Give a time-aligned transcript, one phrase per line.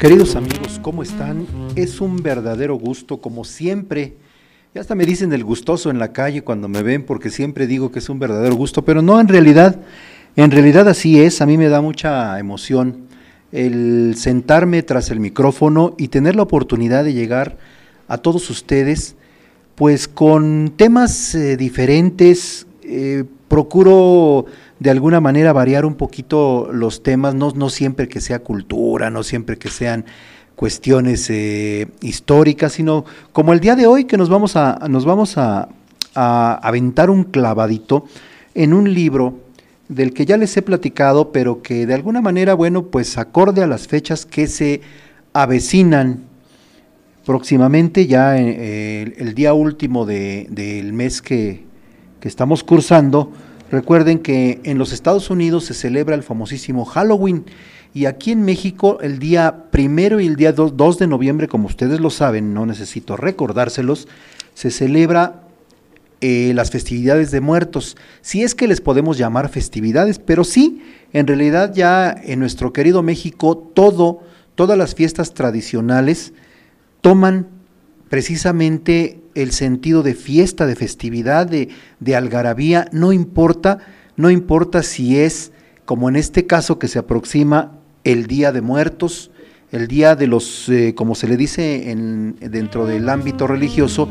[0.00, 1.46] Queridos amigos, ¿cómo están?
[1.76, 4.14] Es un verdadero gusto, como siempre.
[4.74, 7.92] Ya hasta me dicen el gustoso en la calle cuando me ven, porque siempre digo
[7.92, 9.78] que es un verdadero gusto, pero no, en realidad,
[10.36, 11.42] en realidad así es.
[11.42, 13.08] A mí me da mucha emoción
[13.52, 17.58] el sentarme tras el micrófono y tener la oportunidad de llegar
[18.08, 19.16] a todos ustedes,
[19.74, 22.66] pues con temas eh, diferentes.
[22.84, 24.46] Eh, procuro
[24.80, 29.58] de alguna manera variar un poquito los temas, no, siempre que sea cultura, no siempre
[29.58, 30.06] que sean
[30.56, 35.36] cuestiones eh, históricas, sino como el día de hoy que nos vamos a, nos vamos
[35.36, 35.68] a,
[36.12, 38.04] aventar un clavadito
[38.54, 39.38] en un libro
[39.88, 43.68] del que ya les he platicado, pero que de alguna manera, bueno, pues acorde a
[43.68, 44.80] las fechas que se
[45.32, 46.24] avecinan
[47.24, 51.64] próximamente, ya eh, el, día último del mes que,
[52.18, 53.32] que estamos cursando,
[53.70, 57.44] Recuerden que en los Estados Unidos se celebra el famosísimo Halloween
[57.94, 62.00] y aquí en México el día primero y el día 2, de noviembre, como ustedes
[62.00, 64.08] lo saben, no necesito recordárselos,
[64.54, 65.42] se celebra
[66.20, 67.96] eh, las festividades de muertos.
[68.20, 70.82] Si es que les podemos llamar festividades, pero sí,
[71.12, 74.20] en realidad ya en nuestro querido México todo,
[74.54, 76.32] todas las fiestas tradicionales
[77.00, 77.48] toman
[78.08, 83.78] precisamente el sentido de fiesta, de festividad, de, de algarabía, no importa,
[84.16, 85.52] no importa si es,
[85.84, 87.72] como en este caso que se aproxima
[88.04, 89.30] el Día de Muertos,
[89.72, 94.08] el Día de los, eh, como se le dice en, dentro del ámbito religioso,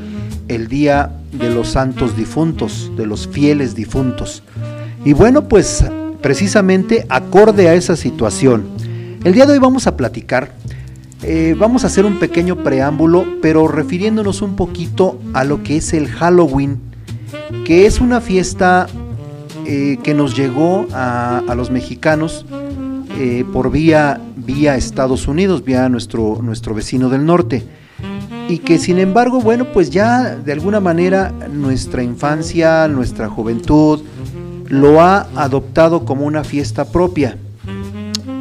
[0.47, 4.43] el Día de los Santos Difuntos, de los fieles difuntos.
[5.03, 5.83] Y bueno, pues
[6.21, 8.67] precisamente acorde a esa situación,
[9.23, 10.53] el día de hoy vamos a platicar
[11.21, 15.93] eh, vamos a hacer un pequeño preámbulo, pero refiriéndonos un poquito a lo que es
[15.93, 16.79] el Halloween,
[17.65, 18.87] que es una fiesta
[19.65, 22.45] eh, que nos llegó a, los mexicanos
[23.19, 27.65] eh, por vía, vía Estados Unidos, vía nuestro, nuestro vecino del norte.
[28.47, 34.01] Y que sin embargo, bueno, pues ya de alguna manera nuestra infancia, nuestra juventud,
[34.69, 37.37] lo ha adoptado como una fiesta propia.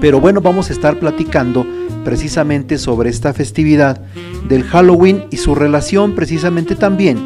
[0.01, 1.67] Pero bueno, vamos a estar platicando
[2.05, 4.01] precisamente sobre esta festividad
[4.49, 7.19] del Halloween y su relación precisamente también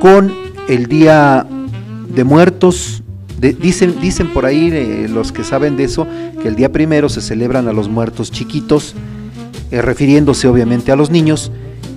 [0.00, 0.32] con
[0.68, 1.46] el Día
[2.14, 3.02] de Muertos.
[3.38, 6.06] dicen, dicen por ahí eh, los que saben de eso
[6.40, 8.94] que el día primero se celebran a los muertos chiquitos,
[9.70, 11.50] eh, refiriéndose obviamente a los niños,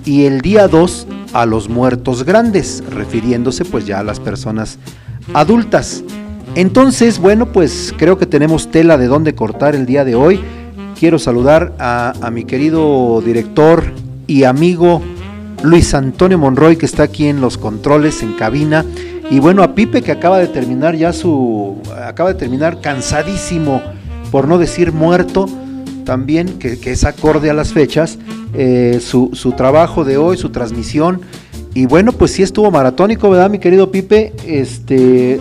[0.04, 4.78] y el día 2 a los muertos grandes, refiriéndose pues ya a las personas
[5.32, 6.04] adultas.
[6.54, 10.40] Entonces, bueno, pues creo que tenemos tela de dónde cortar el día de hoy
[11.04, 13.84] quiero saludar a, mi querido director
[14.26, 15.02] y amigo
[15.62, 18.84] Luis Antonio Monroy, que está aquí en los controles, en cabina.
[19.30, 21.76] Y bueno, a Pipe, que acaba de terminar ya su.
[22.06, 23.82] acaba de terminar cansadísimo,
[24.30, 25.46] por no decir muerto,
[26.04, 28.18] también, que, es acorde a las fechas,
[28.54, 31.20] eh, su, su trabajo de hoy, su transmisión.
[31.74, 34.32] Y bueno, pues sí estuvo maratónico, ¿verdad, mi querido Pipe?
[34.46, 35.40] Este.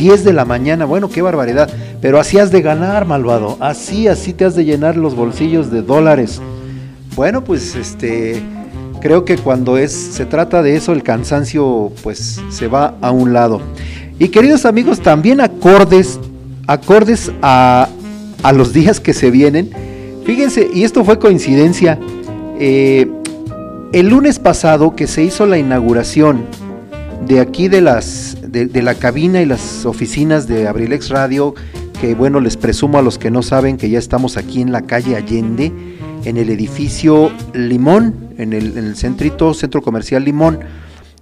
[0.00, 1.68] 10 de la mañana, bueno, qué barbaridad.
[2.00, 3.58] Pero así has de ganar, malvado.
[3.60, 6.40] Así, así te has de llenar los bolsillos de dólares.
[7.14, 8.42] Bueno, pues este
[9.02, 13.34] creo que cuando es se trata de eso el cansancio pues se va a un
[13.34, 13.60] lado.
[14.18, 16.18] Y queridos amigos, también acordes
[16.66, 17.86] acordes a,
[18.42, 19.70] a los días que se vienen.
[20.24, 21.98] Fíjense, y esto fue coincidencia.
[22.58, 23.06] Eh,
[23.92, 26.44] el lunes pasado que se hizo la inauguración
[27.26, 31.54] de aquí de las de, la cabina y las oficinas de Abrilex Radio
[32.00, 34.82] que bueno, les presumo a los que no saben que ya estamos aquí en la
[34.82, 35.70] calle Allende,
[36.24, 40.60] en el edificio Limón, en el, centrito, centro comercial Limón,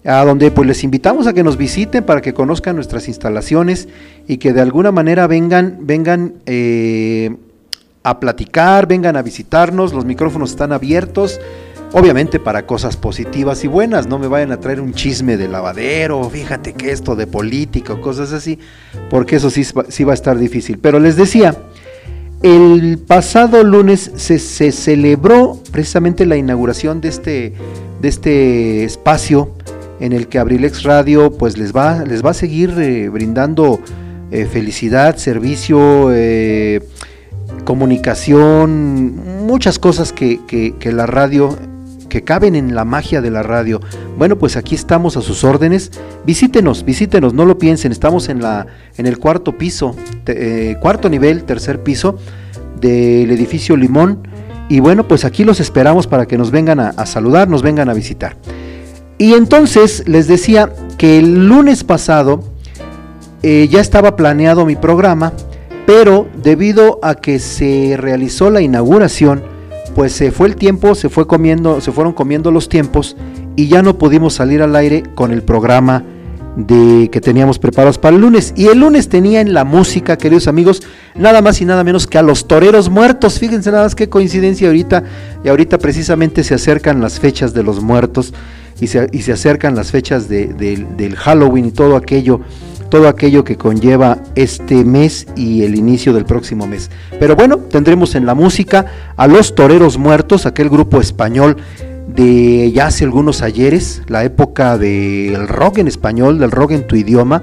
[0.04, 3.88] a donde pues les invitamos a que nos visiten para que conozcan nuestras instalaciones
[4.28, 7.36] y que de alguna manera vengan, vengan eh,
[8.04, 11.40] a platicar, vengan a visitarnos, los micrófonos están abiertos
[11.92, 16.28] Obviamente para cosas positivas y buenas, no me vayan a traer un chisme de lavadero,
[16.28, 18.58] fíjate que esto de política o cosas así,
[19.08, 20.78] porque eso sí, sí va a estar difícil.
[20.78, 21.56] Pero les decía,
[22.42, 27.52] el pasado lunes se, celebró precisamente la inauguración de este,
[28.00, 29.54] de este espacio
[29.98, 33.80] en el que Abrilex Radio pues les va, les va a seguir eh, brindando
[34.30, 36.80] eh, felicidad, servicio, eh,
[37.64, 41.56] comunicación, muchas cosas que, que, la radio,
[42.08, 43.80] que caben en la magia de la radio.
[44.16, 45.92] Bueno, pues aquí estamos a sus órdenes.
[46.24, 47.92] Visítenos, visítenos, no lo piensen.
[47.92, 48.66] Estamos en, la,
[48.96, 49.94] en el cuarto piso,
[50.26, 52.18] eh, cuarto nivel, tercer piso
[52.80, 54.26] del edificio Limón.
[54.68, 57.94] Y bueno, pues aquí los esperamos para que nos vengan a, saludar, nos vengan a
[57.94, 58.36] visitar.
[59.16, 62.44] Y entonces les decía que el lunes pasado
[63.42, 65.32] eh, ya estaba planeado mi programa
[65.88, 69.42] pero debido a que se realizó la inauguración,
[69.94, 73.16] pues se fue el tiempo, se fue comiendo, se fueron comiendo los tiempos
[73.56, 76.04] y ya no pudimos salir al aire con el programa
[76.56, 78.52] de que teníamos preparados para el lunes.
[78.56, 80.82] Y el lunes tenía en la música, queridos amigos,
[81.14, 83.38] nada más y nada menos que a los toreros muertos.
[83.38, 85.04] Fíjense nada más qué coincidencia ahorita.
[85.44, 88.34] Y ahorita precisamente se acercan las fechas de los muertos
[88.80, 92.40] y se, y se acercan las fechas del Halloween y todo aquello
[92.88, 96.90] todo aquello que conlleva este mes y el inicio del próximo mes.
[97.18, 98.86] Pero bueno, tendremos en la música
[99.16, 101.56] a Los Toreros Muertos, aquel grupo español
[102.08, 106.96] de ya hace algunos ayeres, la época del rock en español, del rock en tu
[106.96, 107.42] idioma.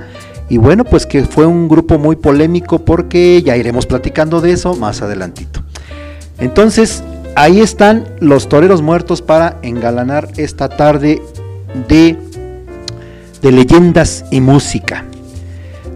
[0.50, 4.76] Y bueno, pues que fue un grupo muy polémico porque ya iremos platicando de eso
[4.76, 5.62] más adelantito.
[6.40, 7.04] Entonces,
[7.36, 11.22] ahí están los toreros muertos para engalanar esta tarde
[11.88, 12.18] de,
[13.42, 15.06] de leyendas y música.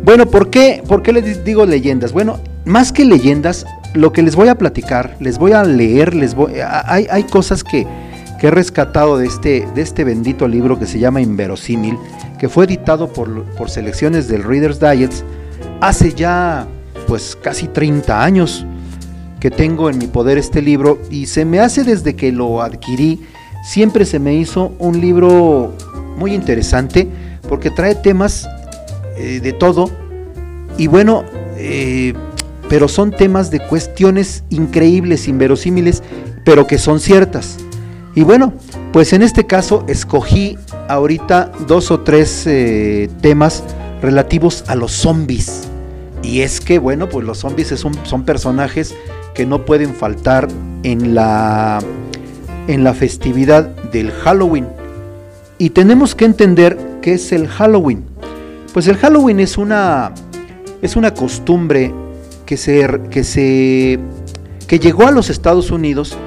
[0.09, 2.13] Bueno, ¿por qué, ¿por qué les digo leyendas?
[2.13, 6.33] Bueno, más que leyendas, lo que les voy a platicar, les voy a leer, les
[6.33, 7.85] voy, hay, hay cosas que,
[8.39, 11.95] que, he rescatado de este, de este bendito libro que se llama Inverosímil,
[12.39, 15.23] que fue editado por, por selecciones del Reader's Diets
[15.79, 16.67] hace ya
[17.05, 18.65] pues casi 30 años
[19.39, 23.21] que tengo en mi poder este libro y se me hace desde que lo adquirí,
[23.63, 25.75] siempre se me hizo un libro
[26.17, 27.07] muy interesante
[27.47, 28.49] porque trae temas
[29.19, 29.89] eh, de todo.
[30.77, 31.25] Y bueno,
[31.57, 32.13] eh,
[32.69, 36.01] pero son temas de cuestiones increíbles, inverosímiles,
[36.45, 37.57] pero que son ciertas.
[38.15, 38.53] Y bueno,
[38.93, 40.57] pues en este caso escogí
[40.87, 43.63] ahorita dos o tres eh, temas
[44.01, 45.67] relativos a los zombies.
[46.23, 48.95] Y es que, bueno, pues los zombies son, son personajes
[49.33, 50.47] que no pueden faltar
[50.83, 51.79] en la,
[52.67, 54.67] en la festividad del Halloween.
[55.57, 58.05] Y tenemos que entender qué es el Halloween.
[58.73, 60.13] Pues el Halloween es una,
[60.81, 61.93] es una costumbre
[62.45, 63.99] que, se, que, se,
[64.67, 66.17] que llegó a los Estados Unidos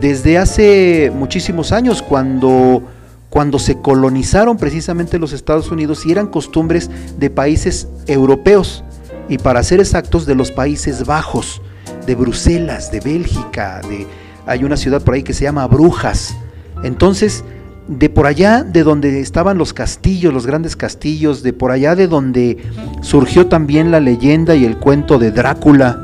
[0.00, 2.82] desde hace muchísimos años, cuando,
[3.28, 8.82] cuando se colonizaron precisamente los Estados Unidos y eran costumbres de países europeos,
[9.28, 11.60] y para ser exactos, de los Países Bajos,
[12.06, 14.06] de Bruselas, de Bélgica, de,
[14.46, 16.34] hay una ciudad por ahí que se llama Brujas.
[16.82, 17.44] Entonces,
[17.90, 22.06] de por allá de donde estaban los castillos, los grandes castillos, de por allá de
[22.06, 22.56] donde
[23.02, 25.98] surgió también la leyenda y el cuento de Drácula,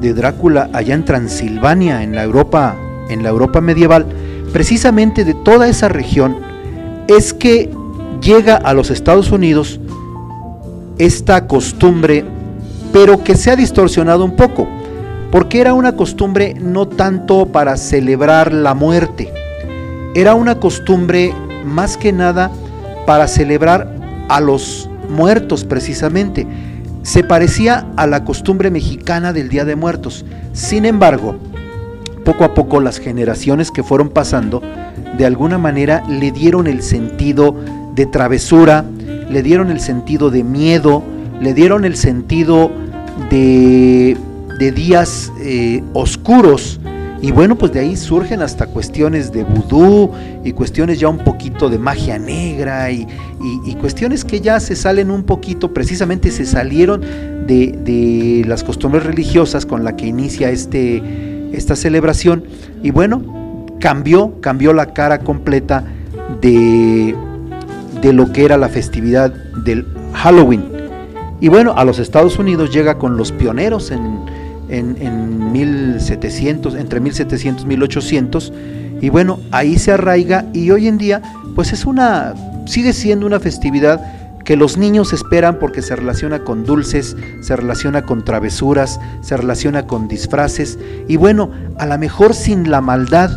[0.00, 2.76] de Drácula allá en Transilvania, en la Europa,
[3.08, 4.06] en la Europa medieval,
[4.52, 6.36] precisamente de toda esa región
[7.08, 7.70] es que
[8.22, 9.80] llega a los Estados Unidos
[10.98, 12.24] esta costumbre,
[12.92, 14.68] pero que se ha distorsionado un poco,
[15.32, 19.39] porque era una costumbre no tanto para celebrar la muerte,
[20.14, 21.32] era una costumbre
[21.64, 22.50] más que nada
[23.06, 23.94] para celebrar
[24.28, 26.46] a los muertos precisamente.
[27.02, 30.24] Se parecía a la costumbre mexicana del Día de Muertos.
[30.52, 31.36] Sin embargo,
[32.24, 34.62] poco a poco las generaciones que fueron pasando,
[35.16, 37.54] de alguna manera le dieron el sentido
[37.94, 38.84] de travesura,
[39.30, 41.02] le dieron el sentido de miedo,
[41.40, 42.70] le dieron el sentido
[43.30, 44.16] de,
[44.58, 46.80] de días eh, oscuros
[47.22, 50.10] y bueno, pues de ahí surgen hasta cuestiones de vudú
[50.42, 53.06] y cuestiones ya un poquito de magia negra y,
[53.78, 57.00] cuestiones que ya se salen un poquito, precisamente se salieron
[57.46, 61.02] de, las costumbres religiosas con la que inicia este,
[61.52, 62.44] esta celebración.
[62.82, 65.84] Y bueno, cambió, cambió la cara completa
[66.40, 67.14] de,
[68.00, 69.32] de lo que era la festividad
[69.64, 70.64] del Halloween.
[71.40, 74.20] Y bueno, a los Estados Unidos llega con los pioneros en,
[74.70, 78.52] en, 1700, entre 1700 y 1800.
[79.00, 81.22] Y bueno, ahí se arraiga y hoy en día
[81.54, 82.34] pues es una,
[82.66, 84.00] sigue siendo una festividad
[84.44, 89.86] que los niños esperan porque se relaciona con dulces, se relaciona con travesuras, se relaciona
[89.86, 93.30] con disfraces y bueno, a lo mejor sin la maldad,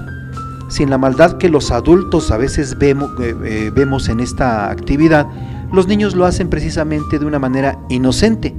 [0.70, 5.28] sin la maldad que los adultos a veces vemos, eh, eh, vemos en esta actividad,
[5.72, 8.56] los niños lo hacen precisamente de una manera inocente.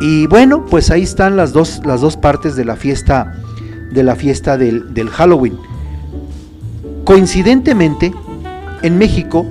[0.00, 3.34] Y bueno, pues ahí están las dos, las dos partes de la fiesta,
[3.90, 5.56] de la fiesta del, Halloween.
[7.04, 8.12] Coincidentemente,
[8.82, 9.46] en México,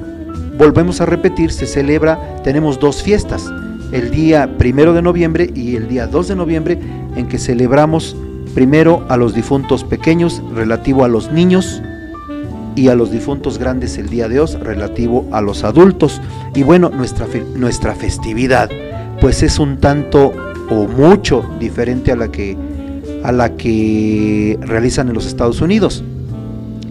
[0.58, 3.52] volvemos a repetir, se celebra, tenemos dos fiestas.
[3.92, 6.80] el día primero de noviembre y el día 2 de noviembre
[7.16, 8.16] en que celebramos
[8.54, 11.82] primero a los difuntos pequeños relativo a los niños
[12.75, 16.22] y a los difuntos grandes el día de hoy relativo a los adultos.
[16.54, 18.70] Y bueno, nuestra, nuestra festividad
[19.25, 20.34] pues es un tanto
[20.70, 22.55] o mucho diferente a la que
[23.24, 26.03] a la que realizan en los Estados Unidos.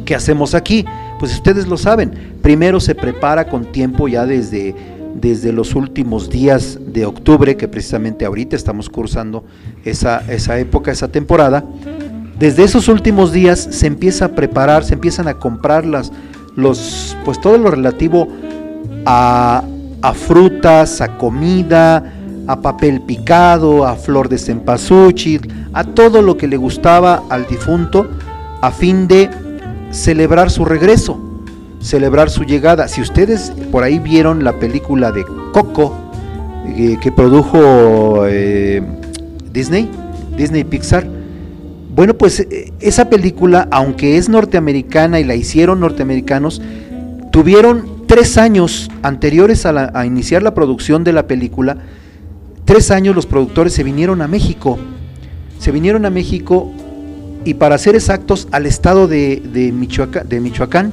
[0.04, 0.84] ¿Qué hacemos aquí?
[1.20, 2.10] Pues ustedes lo saben,
[2.42, 4.74] primero se prepara con tiempo ya desde
[5.14, 9.44] desde los últimos días de octubre, que precisamente ahorita estamos cursando
[9.84, 11.64] esa, esa época, esa temporada,
[12.36, 16.10] desde esos últimos días se empieza a preparar, se empiezan a comprar las,
[16.56, 18.26] los, pues todo lo relativo
[19.06, 19.62] a,
[20.02, 22.10] a frutas, a comida,
[22.46, 28.08] a papel picado, a flor de cempasúchil, a todo lo que le gustaba al difunto
[28.60, 29.30] a fin de
[29.90, 31.24] celebrar su regreso
[31.84, 32.88] celebrar su llegada.
[32.88, 35.94] Si ustedes por ahí vieron la película de Coco
[36.66, 38.82] eh, que produjo eh,
[39.52, 39.90] Disney,
[40.36, 41.06] Disney Pixar,
[41.94, 46.62] bueno, pues eh, esa película, aunque es norteamericana y la hicieron norteamericanos,
[47.30, 51.76] tuvieron tres años anteriores a, a iniciar la producción de la película,
[52.64, 54.78] tres años los productores se vinieron a México,
[55.58, 56.70] se vinieron a México
[57.44, 60.92] y para ser exactos al estado de, Michoacán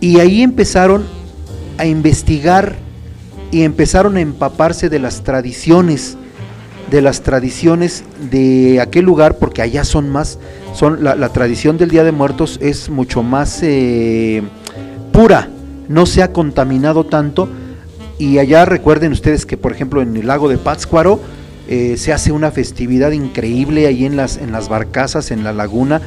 [0.00, 1.04] y ahí empezaron
[1.78, 2.76] a investigar
[3.50, 6.16] y empezaron a empaparse de las tradiciones,
[6.90, 10.38] de las tradiciones de aquel lugar, porque allá son más,
[10.74, 14.42] son la, tradición del Día de Muertos es mucho más eh,
[15.12, 15.48] pura,
[15.88, 17.48] no se ha contaminado tanto.
[18.20, 21.20] Y allá recuerden ustedes que, por ejemplo, en el lago de Pátzcuaro
[21.68, 26.02] eh, se hace una festividad increíble ahí en las, en las barcazas, en la laguna.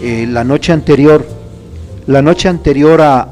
[0.00, 1.26] Eh, la noche anterior
[2.06, 3.28] la noche anterior a,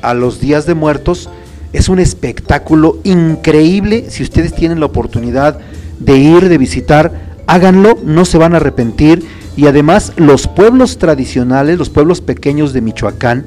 [0.00, 1.28] a, los días de muertos
[1.74, 4.06] es un espectáculo increíble.
[4.08, 5.58] Si ustedes tienen la oportunidad
[5.98, 9.22] de ir, de visitar, háganlo, no se van a arrepentir.
[9.54, 13.44] Y además los pueblos tradicionales, los pueblos pequeños de Michoacán,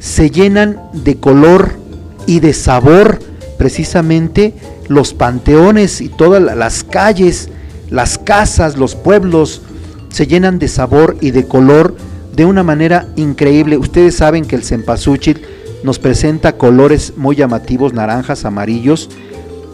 [0.00, 1.79] se llenan de color
[2.26, 3.18] y de sabor
[3.58, 4.54] precisamente
[4.88, 7.50] los panteones y todas las calles,
[7.90, 9.62] las casas, los pueblos
[10.08, 11.94] se llenan de sabor y de color
[12.34, 13.76] de una manera increíble.
[13.76, 15.42] Ustedes saben que el cempasúchil
[15.84, 19.10] nos presenta colores muy llamativos, naranjas, amarillos.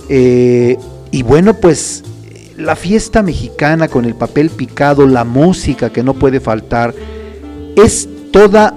[0.08, 0.76] Eh,
[1.10, 2.02] y bueno, pues
[2.56, 6.94] la fiesta mexicana con el papel picado, la música que no puede faltar,
[7.76, 8.74] es toda,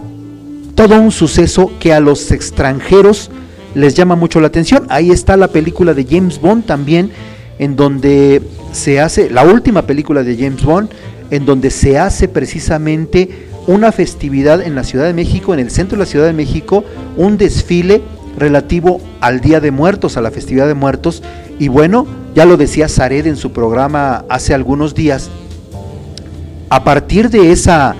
[0.75, 3.31] todo un suceso que a los extranjeros
[3.75, 4.85] les llama mucho la atención.
[4.89, 7.11] Ahí está la película de James Bond también,
[7.59, 10.89] en donde se hace, la última película de James Bond,
[11.31, 15.97] en donde se hace precisamente una festividad en la Ciudad de México, en el centro
[15.97, 16.83] de la Ciudad de México,
[17.17, 18.01] un desfile
[18.37, 21.21] relativo al Día de Muertos, a la festividad de muertos.
[21.59, 25.29] Y bueno, ya lo decía Zared en su programa hace algunos días,
[26.69, 27.95] a partir de esa,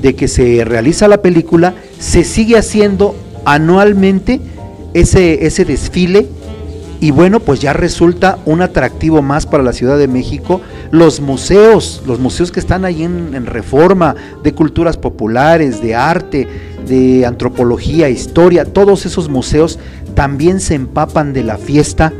[0.00, 4.40] de que se realiza la película, se sigue haciendo anualmente
[4.94, 6.28] ese, ese desfile
[7.00, 10.60] y bueno, pues ya resulta un atractivo más para la Ciudad de México.
[10.90, 16.46] Los museos, los museos que están ahí en, reforma, de culturas populares, de arte,
[16.86, 19.78] de antropología, historia, todos esos museos
[20.14, 22.12] también se empapan de la fiesta,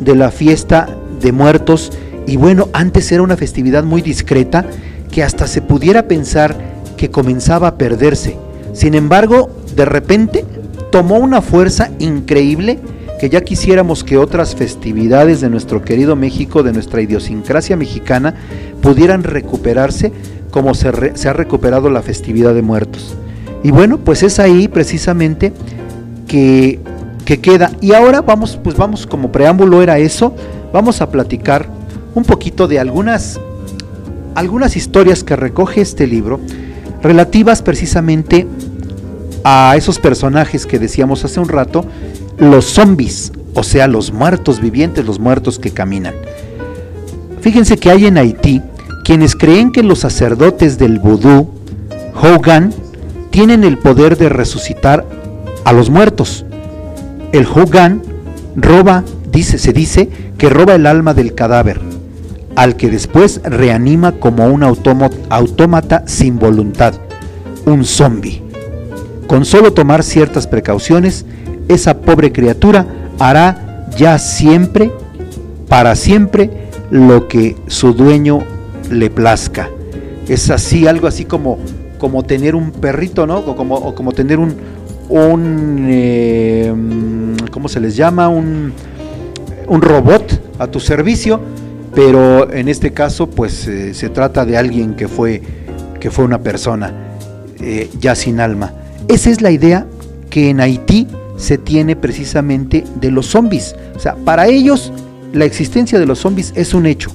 [0.00, 1.90] de la fiesta de muertos.
[2.26, 4.66] Y bueno, antes era una festividad muy discreta
[5.10, 6.54] que hasta se pudiera pensar
[6.98, 8.36] que comenzaba a perderse.
[8.74, 10.44] Sin embargo, de repente
[10.90, 12.78] tomó una fuerza increíble
[13.18, 18.34] que ya quisiéramos que otras festividades de nuestro querido México, de nuestra idiosincrasia mexicana,
[18.80, 20.12] pudieran recuperarse
[20.50, 23.16] como se, ha recuperado la festividad de muertos.
[23.62, 25.52] Y bueno, pues es ahí precisamente
[26.28, 26.78] que,
[27.24, 27.72] que queda.
[27.80, 30.34] Y ahora vamos, pues vamos, como preámbulo era eso,
[30.72, 31.66] vamos a platicar
[32.14, 33.40] un poquito de algunas,
[34.36, 36.40] algunas historias que recoge este libro
[37.02, 38.46] relativas precisamente
[39.44, 41.84] a esos personajes que decíamos hace un rato
[42.38, 46.14] los zombies, o sea, los muertos vivientes, los muertos que caminan.
[47.40, 48.62] Fíjense que hay en Haití
[49.04, 51.48] quienes creen que los sacerdotes del vudú,
[52.20, 52.74] Hogan,
[53.30, 55.06] tienen el poder de resucitar
[55.64, 56.44] a los muertos.
[57.32, 58.02] El Hogan
[58.54, 61.80] roba, dice, se dice que roba el alma del cadáver,
[62.54, 66.94] al que después reanima como un autómata sin voluntad,
[67.64, 68.47] un zombie.
[69.28, 71.26] Con solo tomar ciertas precauciones,
[71.68, 72.86] esa pobre criatura
[73.18, 74.90] hará ya siempre,
[75.68, 76.50] para siempre,
[76.90, 78.40] lo que su dueño
[78.90, 79.68] le plazca.
[80.28, 81.58] Es así, algo así como,
[81.98, 83.40] como tener un perrito, ¿no?
[83.40, 83.54] O
[83.94, 84.56] como, tener un,
[85.10, 86.72] un eh,
[87.50, 88.30] ¿cómo se les llama?
[88.30, 88.72] Un,
[89.66, 91.38] un robot a tu servicio,
[91.94, 95.42] pero en este caso pues eh, se trata de alguien que fue,
[96.00, 96.92] que fue una persona
[97.60, 98.72] eh, ya sin alma.
[99.08, 99.86] Esa es la idea
[100.28, 101.06] que en Haití
[101.38, 103.74] se tiene precisamente de los zombies.
[103.96, 104.92] O sea, para ellos
[105.32, 107.10] la existencia de los zombies es un hecho.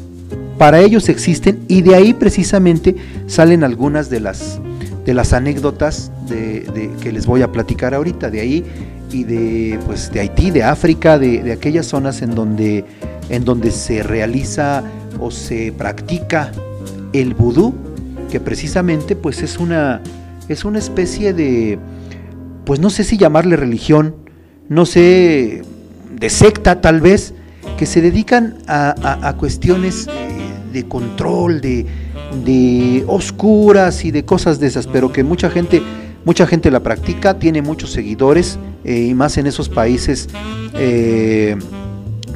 [0.57, 2.95] Para ellos existen y de ahí precisamente
[3.27, 4.59] salen algunas de las,
[5.05, 8.31] de las anécdotas de, que les voy a platicar ahorita.
[8.31, 8.63] De ahí
[9.11, 12.85] y de, pues, de Haití, de África, de, aquellas zonas en donde,
[13.29, 14.83] en donde se realiza
[15.19, 16.51] o se practica
[17.13, 17.75] el vudú,
[18.31, 20.01] que precisamente pues es una,
[20.49, 21.79] es una especie de,
[22.65, 24.15] pues no sé si llamarle religión,
[24.69, 25.63] no sé,
[26.11, 27.33] de secta tal vez,
[27.77, 30.11] que se dedican a, cuestiones eh,
[30.73, 31.85] de control, de,
[32.45, 35.81] de oscuras y de cosas de esas, pero que mucha gente
[36.25, 40.29] Mucha gente la practica, tiene muchos seguidores eh, y más en esos países
[40.73, 41.57] eh,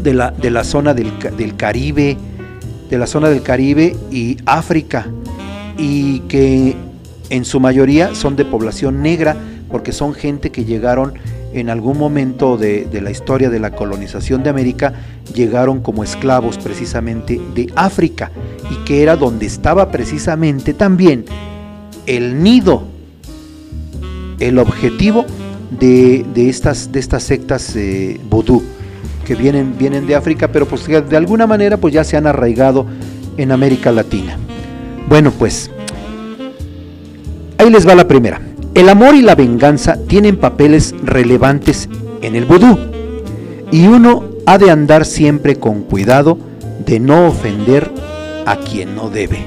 [0.02, 2.18] de, la, de, la, zona del, Caribe,
[2.90, 5.08] de la zona del Caribe y África,
[5.78, 6.76] y que
[7.30, 9.36] en su mayoría son de población negra,
[9.70, 11.14] porque son gente que llegaron
[11.54, 14.94] en algún momento de, de, la historia de la colonización de América,
[15.34, 18.32] llegaron como esclavos precisamente de África,
[18.70, 21.26] y que era donde estaba precisamente también
[22.06, 22.98] el nido
[24.40, 25.26] el objetivo
[25.72, 28.64] de, estas, de estas sectas eh, vodú
[29.26, 32.86] que vienen, vienen de África, pero pues de alguna manera pues ya se han arraigado
[33.36, 34.38] en América Latina.
[35.10, 35.70] Bueno, pues
[37.70, 38.42] les va la primera.
[38.74, 41.90] El amor y la venganza tienen papeles relevantes
[42.22, 42.78] en el vudú
[43.72, 46.38] y uno ha de andar siempre con cuidado
[46.86, 47.92] de no ofender
[48.46, 49.46] a quien no debe.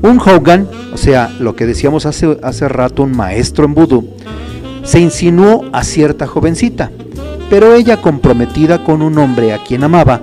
[0.00, 4.08] Un Hogan, o sea, lo que decíamos hace, hace rato, un maestro en vudú,
[4.84, 6.90] se insinuó a cierta jovencita,
[7.50, 10.20] pero ella comprometida con un hombre a quien amaba,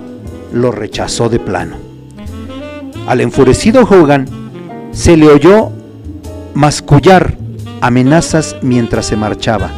[0.53, 1.75] lo rechazó de plano.
[3.05, 4.27] Al enfurecido Hogan
[4.91, 5.71] se le oyó
[6.55, 7.37] mascullar
[7.81, 9.71] amenazas mientras se marchaba,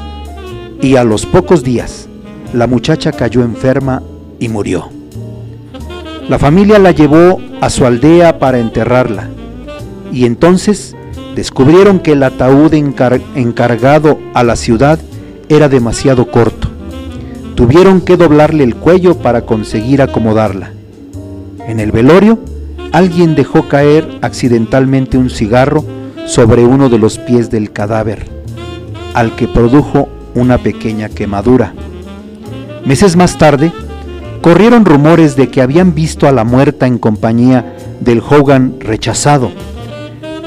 [0.79, 2.07] y a los pocos días
[2.53, 4.03] la muchacha cayó enferma
[4.39, 4.89] y murió.
[6.29, 9.27] La familia la llevó a su aldea para enterrarla,
[10.13, 10.95] y entonces
[11.35, 14.99] descubrieron que el ataúd encargado a la ciudad
[15.49, 16.69] era demasiado corto.
[17.55, 20.73] Tuvieron que doblarle el cuello para conseguir acomodarla.
[21.67, 22.37] En el velorio,
[22.91, 25.96] alguien dejó caer accidentalmente un cigarro
[26.27, 28.27] sobre uno de los pies del cadáver,
[29.13, 31.73] al que produjo una pequeña quemadura.
[32.85, 33.71] Meses más tarde,
[34.41, 39.51] corrieron rumores de que habían visto a la muerta en compañía del Hogan rechazado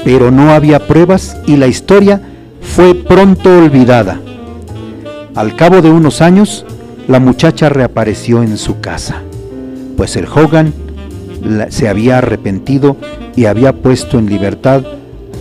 [0.03, 2.21] pero no había pruebas y la historia
[2.61, 4.19] fue pronto olvidada.
[5.35, 6.65] Al cabo de unos años,
[7.07, 9.21] la muchacha reapareció en su casa,
[9.97, 10.73] pues el Hogan
[11.69, 12.97] se había arrepentido
[13.35, 14.83] y había puesto en libertad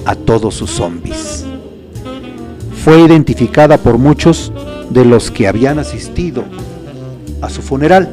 [0.04, 1.44] a todos sus zombies.
[2.84, 4.52] Fue identificada por muchos
[4.90, 6.44] de los que habían asistido
[7.42, 8.10] a su funeral,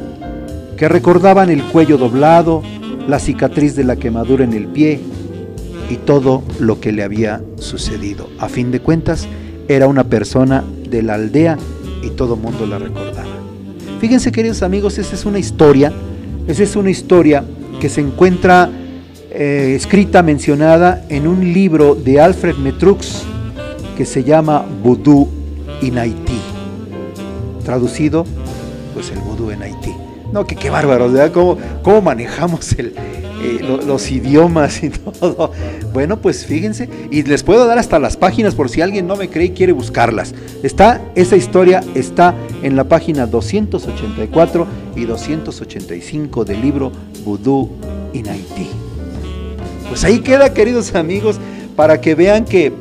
[0.76, 2.62] que recordaban el cuello doblado,
[3.08, 5.00] la cicatriz de la quemadura en el pie,
[5.90, 8.28] y todo lo que le había sucedido.
[8.38, 9.26] A fin de cuentas,
[9.68, 11.58] era una persona de la aldea
[12.02, 13.28] y todo mundo la recordaba.
[14.00, 15.92] Fíjense queridos amigos, esa es una historia,
[16.46, 17.44] esa es una historia
[17.80, 18.70] que se encuentra
[19.30, 23.24] eh, escrita, mencionada en un libro de Alfred Metrux
[23.96, 25.28] que se llama Voodoo
[25.82, 26.40] in Haití.
[27.64, 28.24] Traducido,
[28.94, 29.94] pues el vudú en Haití.
[30.32, 31.32] No, que qué bárbaro, ¿verdad?
[31.32, 32.94] ¿Cómo, cómo manejamos el,
[33.40, 35.52] eh, los idiomas y todo.
[35.92, 39.28] Bueno, pues fíjense, y les puedo dar hasta las páginas por si alguien no me
[39.28, 40.34] cree y quiere buscarlas.
[40.62, 46.92] Está, esa historia está en la página 284 y 285 del libro
[47.24, 47.70] Voodoo
[48.12, 48.87] in Haití.
[49.88, 51.40] Pues ahí queda, queridos amigos,
[51.74, 52.72] para que vean que,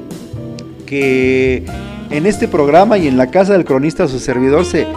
[0.85, 1.63] que
[2.09, 4.87] en este programa y en la casa del cronista su servidor se,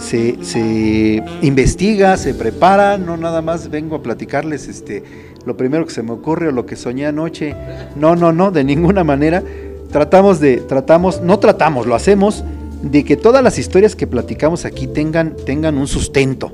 [0.00, 5.02] se, investiga, se prepara, no nada más vengo a platicarles este,
[5.44, 7.54] lo primero que se me ocurre o lo que soñé anoche.
[7.94, 9.42] No, no, no, de ninguna manera.
[9.90, 12.44] Tratamos de, tratamos, no tratamos, lo hacemos,
[12.82, 16.52] de que todas las historias que platicamos aquí tengan, tengan un sustento.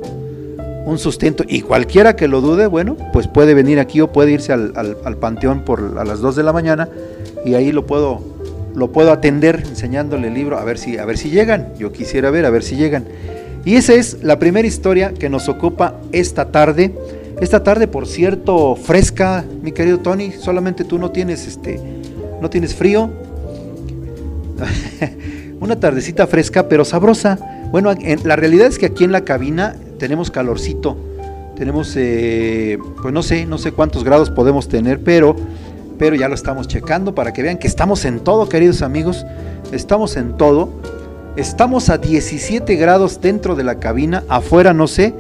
[0.87, 1.45] Un sustento.
[1.47, 5.17] Y cualquiera que lo dude, bueno, pues puede venir aquí o puede irse al, al
[5.19, 6.89] panteón por, a las 2 de la mañana
[7.45, 8.37] y ahí lo puedo
[8.77, 11.73] lo puedo atender enseñándole el libro a ver si, a ver si llegan.
[11.79, 13.07] Yo quisiera ver a ver si llegan.
[13.65, 16.95] Y esa es la primera historia que nos ocupa esta tarde.
[17.41, 20.31] Esta tarde, por cierto, fresca, mi querido Tony.
[20.31, 21.81] Solamente tú no tienes este,
[22.43, 23.11] no tienes frío.
[25.61, 27.39] Una tardecita fresca, pero sabrosa.
[27.73, 27.95] Bueno,
[28.25, 30.97] la realidad es que aquí en la cabina tenemos calorcito,
[31.57, 35.37] tenemos, eh, pues no sé, no sé cuántos grados podemos tener, pero,
[35.99, 39.25] pero ya lo estamos checando para que vean que estamos en todo, queridos amigos,
[39.73, 40.71] estamos en todo.
[41.37, 45.13] Estamos a 17 grados dentro de la cabina, afuera no sé,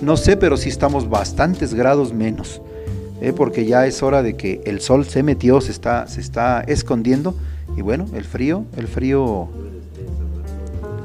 [0.00, 2.62] no sé, pero sí estamos bastantes grados menos,
[3.20, 3.32] ¿eh?
[3.32, 7.34] porque ya es hora de que el sol se metió, se está, se está escondiendo
[7.76, 9.48] y bueno, el frío, el frío...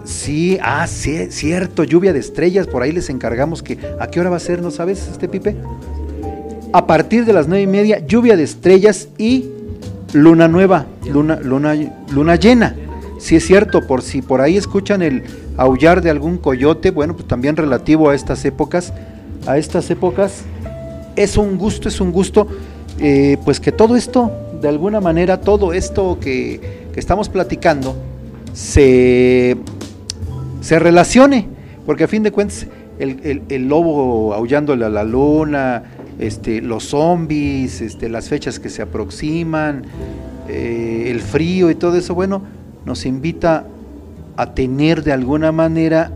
[0.04, 3.78] Sí, ah, sí, cierto, lluvia de estrellas, por ahí les encargamos que...
[4.00, 5.56] ¿A qué hora va a ser, no sabes, este Pipe?
[6.74, 9.50] A partir de las nueve y media, lluvia de estrellas y
[10.14, 11.76] luna nueva, luna, luna,
[12.12, 12.76] luna llena.
[13.20, 15.24] Si es cierto, por si por ahí escuchan el
[15.58, 18.94] aullar de algún coyote, bueno, pues también relativo a estas épocas,
[19.46, 20.44] a estas épocas,
[21.16, 22.48] es un gusto, es un gusto,
[23.00, 27.96] eh, pues que todo esto, de alguna manera, todo esto que, estamos platicando,
[28.54, 29.56] se,
[30.62, 31.48] se relacione,
[31.86, 32.68] porque a fin de cuentas,
[33.00, 35.84] el, lobo aullándole a la luna,
[36.20, 39.84] este, los zombies, este, las fechas que se aproximan,
[40.48, 42.44] eh, el frío y todo eso, bueno,
[42.86, 43.66] nos invita
[44.38, 46.12] a tener de alguna manera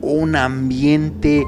[0.00, 1.44] un ambiente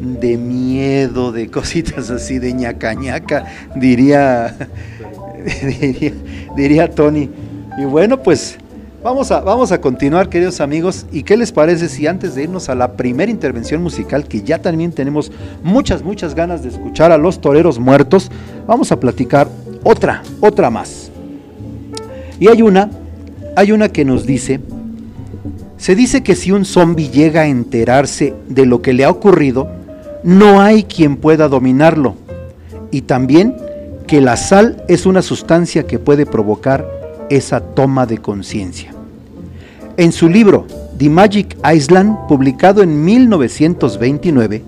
[0.00, 4.56] de miedo, de cositas así, de ñaca ñaca, diría,
[6.56, 7.28] diría, Tony.
[7.78, 8.58] Y bueno, pues
[9.02, 11.06] vamos a, vamos a continuar, queridos amigos.
[11.12, 14.58] ¿Y qué les parece si antes de irnos a la primera intervención musical, que ya
[14.60, 15.32] también tenemos
[15.62, 18.30] muchas, muchas ganas de escuchar a los toreros muertos,
[18.66, 19.48] vamos a platicar
[19.84, 21.10] otra, otra más?
[22.40, 22.90] Y hay una
[23.58, 24.60] hay una que nos dice,
[25.78, 29.68] se dice que si un zombi llega a enterarse de lo que le ha ocurrido,
[30.22, 32.14] no hay quien pueda dominarlo.
[32.92, 33.56] Y también
[34.06, 36.97] que la sal es una sustancia que puede provocar
[37.30, 38.92] esa toma de conciencia.
[39.96, 44.62] En su libro The Magic Island, publicado en 1929,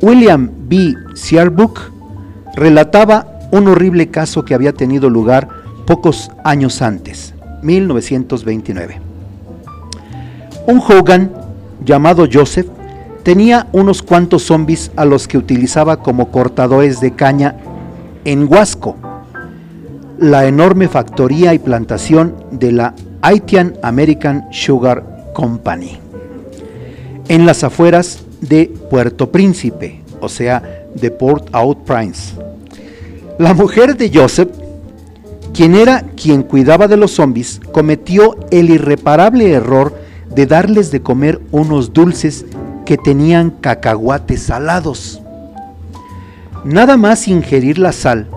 [0.00, 0.94] William B.
[1.14, 1.80] Searbook
[2.54, 5.48] relataba un horrible caso que había tenido lugar
[5.86, 7.34] pocos años antes.
[7.62, 9.00] 1929.
[10.66, 11.30] Un Hogan
[11.84, 12.66] llamado Joseph
[13.22, 17.56] tenía unos cuantos zombies a los que utilizaba como cortadores de caña
[18.24, 18.96] en Huasco,
[20.20, 25.98] la enorme factoría y plantación de la Haitian American Sugar Company,
[27.28, 32.34] en las afueras de Puerto Príncipe, o sea, de Port au Prince.
[33.38, 34.50] La mujer de Joseph
[35.52, 39.94] quien era quien cuidaba de los zombies, cometió el irreparable error
[40.34, 42.46] de darles de comer unos dulces
[42.86, 45.20] que tenían cacahuates salados.
[46.64, 48.28] Nada más ingerir la sal,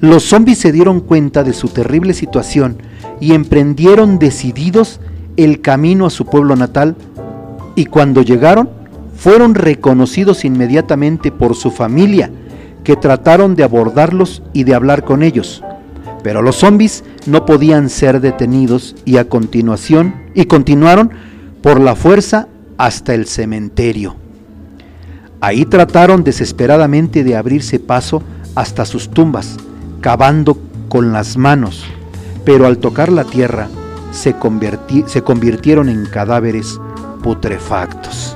[0.00, 2.78] los zombies se dieron cuenta de su terrible situación
[3.20, 5.00] y emprendieron decididos
[5.36, 6.96] el camino a su pueblo natal
[7.74, 8.70] y cuando llegaron
[9.14, 12.30] fueron reconocidos inmediatamente por su familia,
[12.84, 15.62] que trataron de abordarlos y de hablar con ellos.
[16.22, 21.10] Pero los zombies no podían ser detenidos y a continuación y continuaron
[21.62, 24.16] por la fuerza hasta el cementerio.
[25.42, 28.22] Ahí trataron desesperadamente de abrirse paso
[28.54, 29.58] hasta sus tumbas,
[30.00, 30.58] cavando
[30.88, 31.84] con las manos,
[32.44, 33.68] pero al tocar la tierra
[34.10, 34.34] se,
[35.06, 36.80] se convirtieron en cadáveres
[37.22, 38.34] putrefactos.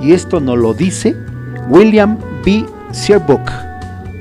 [0.00, 1.16] Y esto nos lo dice
[1.68, 2.64] William B.
[2.92, 3.50] Searbook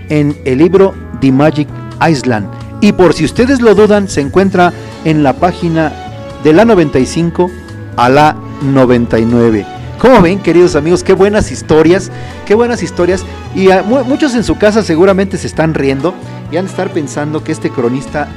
[0.09, 1.67] en el libro The Magic
[2.07, 2.47] Island,
[2.81, 4.71] y por si ustedes lo dudan, se encuentra
[5.03, 5.91] en la página
[6.43, 7.49] de la 95
[7.95, 9.76] a la 99.
[9.99, 12.11] Como ven, queridos amigos, qué buenas historias,
[12.45, 13.25] qué buenas historias.
[13.55, 13.69] Y
[14.05, 16.13] muchos en su casa seguramente se están riendo
[16.51, 18.27] y han de estar pensando que este cronista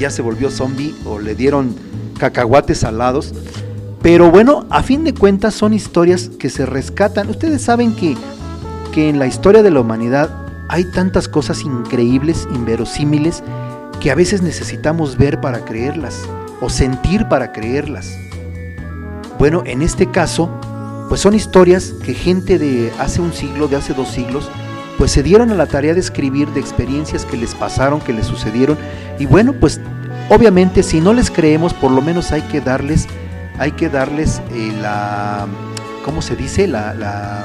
[0.00, 1.76] ya se volvió zombie o le dieron
[2.18, 3.32] cacahuates salados.
[4.02, 7.30] Pero bueno, a fin de cuentas son historias que se rescatan.
[7.30, 8.16] Ustedes saben que,
[8.92, 10.30] que en la historia de la humanidad
[10.68, 13.44] hay tantas cosas increíbles, inverosímiles,
[14.00, 16.28] que a veces necesitamos ver para creerlas
[16.60, 18.18] o sentir para creerlas.
[19.38, 20.50] Bueno, en este caso,
[21.08, 24.50] pues son historias que gente de hace un siglo, de hace dos siglos,
[24.98, 28.26] pues se dieron a la tarea de escribir de experiencias que les pasaron, que les
[28.26, 28.78] sucedieron.
[29.18, 29.80] Y bueno, pues
[30.28, 33.06] obviamente si no les creemos, por lo menos hay que darles,
[33.58, 35.46] hay que darles eh, la,
[36.04, 36.66] ¿cómo se dice?
[36.66, 37.44] La, la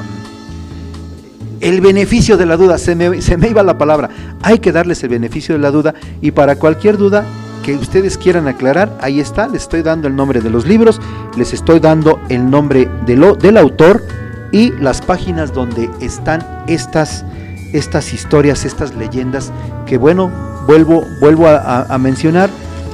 [1.59, 4.09] el beneficio de la duda, se me, se me iba la palabra,
[4.41, 7.23] hay que darles el beneficio de la duda y para cualquier duda
[7.63, 10.99] que ustedes quieran aclarar, ahí está, les estoy dando el nombre de los libros,
[11.37, 14.03] les estoy dando el nombre de lo, del autor
[14.51, 17.25] y las páginas donde están estas,
[17.73, 19.51] estas historias, estas leyendas
[19.85, 20.31] que bueno,
[20.67, 22.49] vuelvo, vuelvo a, mencionar.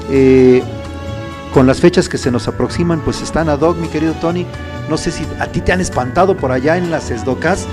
[0.09, 0.63] Eh,
[1.53, 4.45] con las fechas que se nos aproximan, pues están ad hoc, mi querido Tony.
[4.89, 7.65] No sé si a ti te han espantado por allá en las esdocas.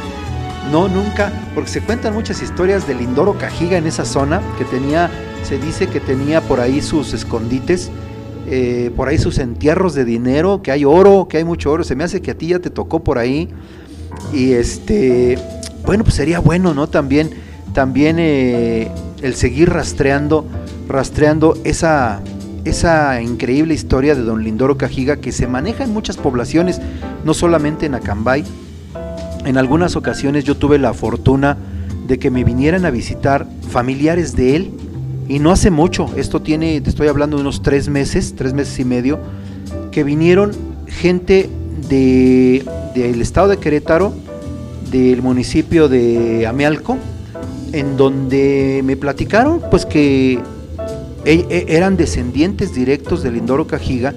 [0.71, 5.11] No, nunca, porque se cuentan muchas historias de Lindoro Cajiga en esa zona, que tenía,
[5.43, 7.91] se dice que tenía por ahí sus escondites,
[8.47, 11.85] eh, por ahí sus entierros de dinero, que hay oro, que hay mucho oro.
[11.85, 13.49] Se me hace que a ti ya te tocó por ahí.
[14.33, 15.39] Y este,
[15.85, 16.89] bueno, pues sería bueno, ¿no?
[16.89, 17.31] También,
[17.73, 18.91] también eh,
[19.23, 20.47] el seguir rastreando,
[20.89, 22.21] rastreando esa,
[22.65, 26.81] esa increíble historia de don Lindoro Cajiga que se maneja en muchas poblaciones,
[27.25, 28.45] no solamente en Acambay.
[29.45, 31.57] En algunas ocasiones yo tuve la fortuna
[32.07, 34.73] de que me vinieran a visitar familiares de él
[35.29, 38.79] y no hace mucho, esto tiene, te estoy hablando de unos tres meses, tres meses
[38.79, 39.19] y medio,
[39.91, 40.53] que vinieron
[40.87, 41.49] gente
[41.89, 44.13] de, del estado de Querétaro,
[44.91, 46.99] del municipio de Amealco,
[47.73, 50.39] en donde me platicaron pues que
[51.25, 54.15] e, e, eran descendientes directos del Lindoro Cajiga.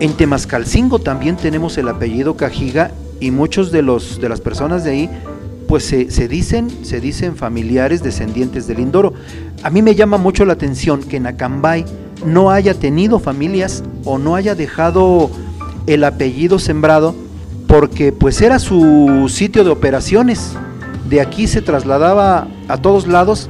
[0.00, 4.90] En Temascalcingo también tenemos el apellido Cajiga y muchos de los de las personas de
[4.90, 5.10] ahí
[5.68, 9.14] pues se, dicen se dicen familiares descendientes del Lindoro.
[9.62, 11.84] A mí me llama mucho la atención que en Acambay
[12.26, 15.30] no haya tenido familias o no haya dejado
[15.86, 17.14] el apellido sembrado
[17.68, 20.52] porque pues era su sitio de operaciones.
[21.08, 23.48] De aquí se trasladaba a todos lados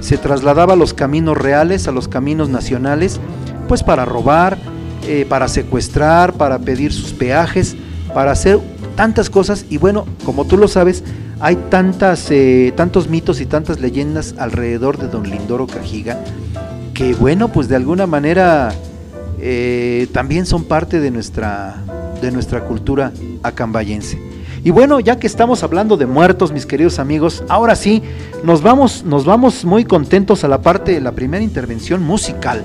[0.00, 3.20] se trasladaba a los caminos reales, a los caminos nacionales,
[3.68, 4.58] pues para robar,
[5.06, 7.76] eh, para secuestrar, para pedir sus peajes,
[8.14, 8.58] para hacer
[9.00, 9.64] tantas cosas.
[9.70, 11.02] Y bueno, como tú lo sabes,
[11.40, 16.22] hay tantas, eh, tantos mitos y tantas leyendas alrededor de don Lindoro Cajiga,
[16.92, 18.74] que bueno, pues de alguna manera
[19.40, 21.82] eh, también son parte de nuestra,
[22.20, 23.10] de nuestra cultura
[23.42, 24.20] acambayense.
[24.64, 28.02] Y bueno, ya que estamos hablando de muertos, mis queridos amigos, ahora sí,
[28.44, 32.62] nos vamos, nos vamos muy contentos a la parte de la primera intervención musical.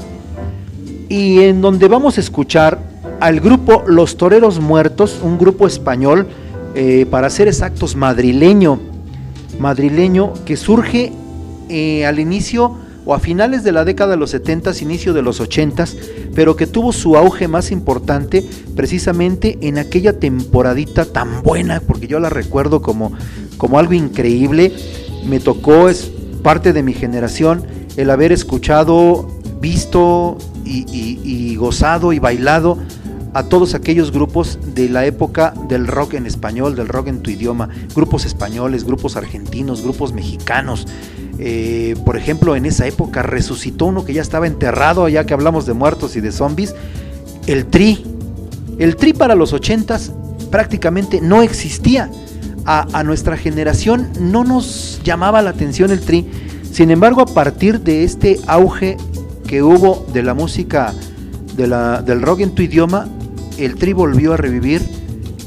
[1.08, 6.28] Y en donde vamos a escuchar al grupo Los Toreros Muertos, un grupo español,
[6.76, 8.80] eh, para ser exactos, madrileño,
[9.60, 11.14] madrileño, que surge
[11.70, 12.76] eh, al inicio
[13.06, 15.86] o a finales de la década de los 70, inicio de los 80,
[16.34, 22.20] pero que tuvo su auge más importante precisamente en aquella temporadita tan buena, porque yo
[22.20, 23.14] la recuerdo como,
[23.58, 24.74] como algo increíble.
[25.26, 26.12] Me tocó, es
[26.44, 27.64] parte de mi generación,
[27.96, 29.28] el haber escuchado,
[29.62, 32.78] visto y, gozado y bailado
[33.36, 37.30] a todos aquellos grupos de la época del rock en español, del rock en tu
[37.30, 40.88] idioma, grupos españoles, grupos argentinos, grupos mexicanos,
[41.38, 45.66] eh, por ejemplo, en esa época resucitó uno que ya estaba enterrado, ya que hablamos
[45.66, 46.76] de muertos y de zombies,
[47.46, 48.06] el Tri.
[48.80, 50.14] El Tri para los ochentas
[50.50, 52.10] prácticamente no existía.
[52.68, 56.26] A, nuestra generación no nos llamaba la atención el Tri.
[56.72, 58.98] Sin embargo, a partir de este auge
[59.46, 60.94] que hubo de la música
[61.56, 63.08] del rock en tu idioma,
[63.58, 64.82] el Tri volvió a revivir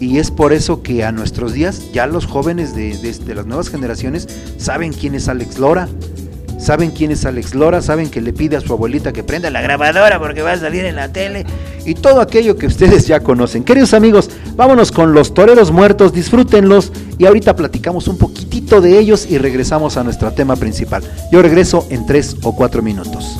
[0.00, 2.94] y es por eso que a nuestros días ya los jóvenes de,
[3.34, 5.88] las nuevas generaciones saben quién es Alex Lora,
[6.58, 9.60] saben quién es Alex Lora, saben que le pide a su abuelita que prenda la
[9.60, 11.44] grabadora porque va a salir en la tele
[11.84, 13.64] y todo aquello que ustedes ya conocen.
[13.64, 19.26] Queridos amigos, vámonos con los toreros muertos, disfrútenlos y ahorita platicamos un poquitito de ellos
[19.28, 21.02] y regresamos a nuestro tema principal.
[21.32, 23.38] Yo regreso en tres o cuatro minutos.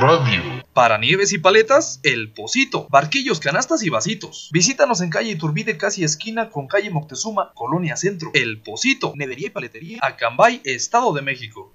[0.00, 0.42] Radio.
[0.72, 2.86] Para nieves y paletas, El Pocito.
[2.88, 4.48] Barquillos, canastas y vasitos.
[4.50, 8.30] Visítanos en calle Iturbide, casi esquina con calle Moctezuma, Colonia Centro.
[8.32, 9.12] El Pocito.
[9.14, 9.98] Nedería y paletería.
[10.00, 11.74] Acambay, Estado de México.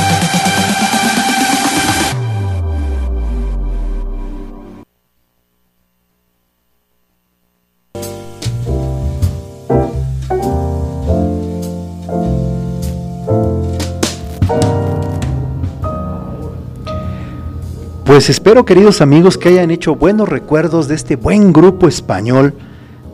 [18.21, 22.53] Pues espero, queridos amigos, que hayan hecho buenos recuerdos de este buen grupo español,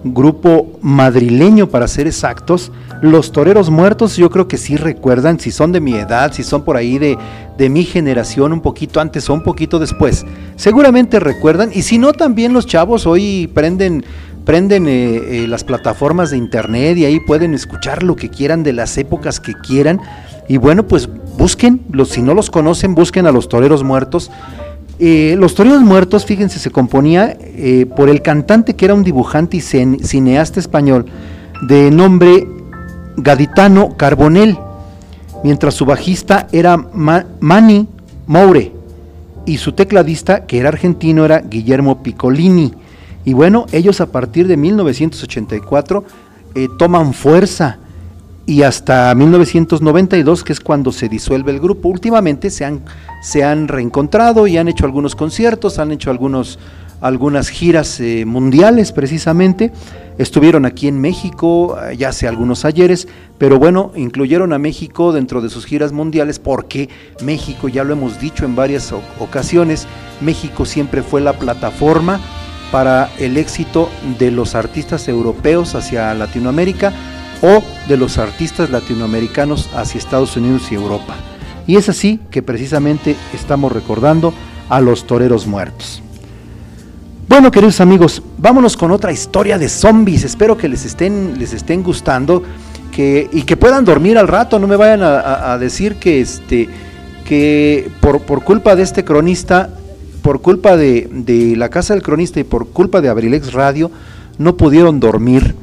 [0.03, 2.73] grupo madrileño para ser exactos.
[3.01, 6.65] Los Toreros Muertos, yo creo que sí recuerdan, si son de mi edad, si son
[6.65, 7.17] por ahí de,
[7.57, 10.25] de mi generación, un poquito antes o un poquito después.
[10.57, 14.03] Seguramente recuerdan, y si no, también los chavos hoy prenden
[14.43, 18.73] prenden eh, eh, las plataformas de internet y ahí pueden escuchar lo que quieran de
[18.73, 20.01] las épocas que quieran.
[20.49, 24.31] Y bueno, pues busquen, los, si no los conocen, busquen a los toreros muertos.
[24.99, 29.57] Eh, los toreros muertos, fíjense, se componía eh, por el cantante que era un dibujante
[29.57, 31.05] y cineasta español
[31.67, 32.47] de nombre
[33.15, 34.57] Gaditano Carbonell,
[35.43, 37.87] mientras su bajista era Manny
[38.25, 38.71] Moure
[39.45, 42.73] y su tecladista, que era argentino, era Guillermo Piccolini.
[43.23, 46.03] Y bueno, ellos a partir de 1984
[46.55, 47.77] eh, toman fuerza
[48.47, 51.89] y hasta 1992, que es cuando se disuelve el grupo.
[51.89, 52.81] Últimamente se han,
[53.21, 56.57] se han reencontrado y han hecho algunos conciertos, han hecho algunos,
[57.01, 59.73] algunas giras eh, mundiales precisamente.
[60.17, 65.41] Estuvieron aquí en México eh, ya hace algunos ayeres, pero bueno, incluyeron a México dentro
[65.41, 66.87] de sus giras mundiales porque
[67.21, 69.87] México, ya lo hemos dicho en varias ocasiones,
[70.21, 72.21] México siempre fue la plataforma
[72.71, 76.93] para el éxito de los artistas europeos hacia Latinoamérica
[77.41, 81.15] o de los artistas latinoamericanos hacia Estados Unidos y Europa.
[81.65, 84.33] Y es así que precisamente estamos recordando
[84.69, 86.01] a los toreros muertos.
[87.27, 90.23] Bueno, queridos amigos, vámonos con otra historia de zombies.
[90.23, 92.41] Espero que les estén, les estén gustando
[92.91, 94.59] que, y que puedan dormir al rato.
[94.59, 96.69] No me vayan a, decir que, este,
[97.25, 99.69] que por, por, culpa de este cronista,
[100.21, 103.91] por culpa de, de la casa del cronista y por culpa de Abrilex Radio,
[104.37, 105.53] no pudieron dormir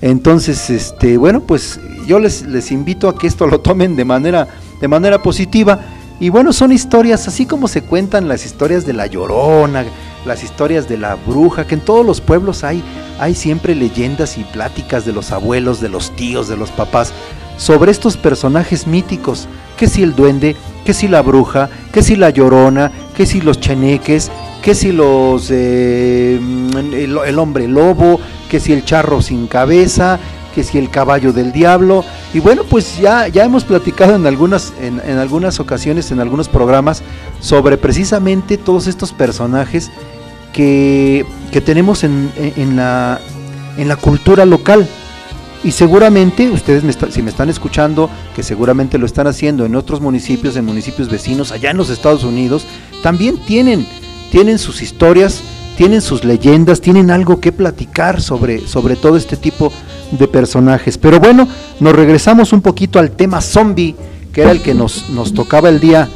[0.00, 4.48] entonces, este, bueno, pues yo les, les invito a que esto lo tomen de manera,
[4.80, 5.80] de manera positiva.
[6.20, 9.84] Y bueno, son historias, así como se cuentan las historias de la llorona,
[10.24, 12.82] las historias de la bruja, que en todos los pueblos hay,
[13.20, 17.12] hay siempre leyendas y pláticas de los abuelos, de los tíos, de los papás,
[17.56, 22.30] sobre estos personajes míticos, que si el duende, que si la bruja, que si la
[22.30, 24.30] llorona, que si los cheneques,
[24.62, 30.18] que si los eh, el hombre lobo, que si el charro sin cabeza,
[30.54, 32.04] que si el caballo del diablo.
[32.34, 37.02] Y bueno, pues ya, ya hemos platicado en algunas, en, algunas ocasiones, en algunos programas,
[37.40, 39.90] sobre precisamente todos estos personajes
[40.52, 43.20] que, que tenemos en, en, la,
[43.76, 44.86] en la cultura local.
[45.64, 50.56] Y seguramente ustedes si me están escuchando, que seguramente lo están haciendo en otros municipios,
[50.56, 52.64] en municipios vecinos, allá en los Estados Unidos,
[53.02, 53.86] también tienen,
[54.30, 55.42] tienen sus historias
[55.78, 59.72] tienen sus leyendas, tienen algo que platicar sobre, sobre todo este tipo
[60.10, 60.98] de personajes.
[60.98, 61.46] Pero bueno,
[61.78, 63.94] nos regresamos un poquito al tema zombie,
[64.32, 66.08] que era el que nos, nos tocaba el día,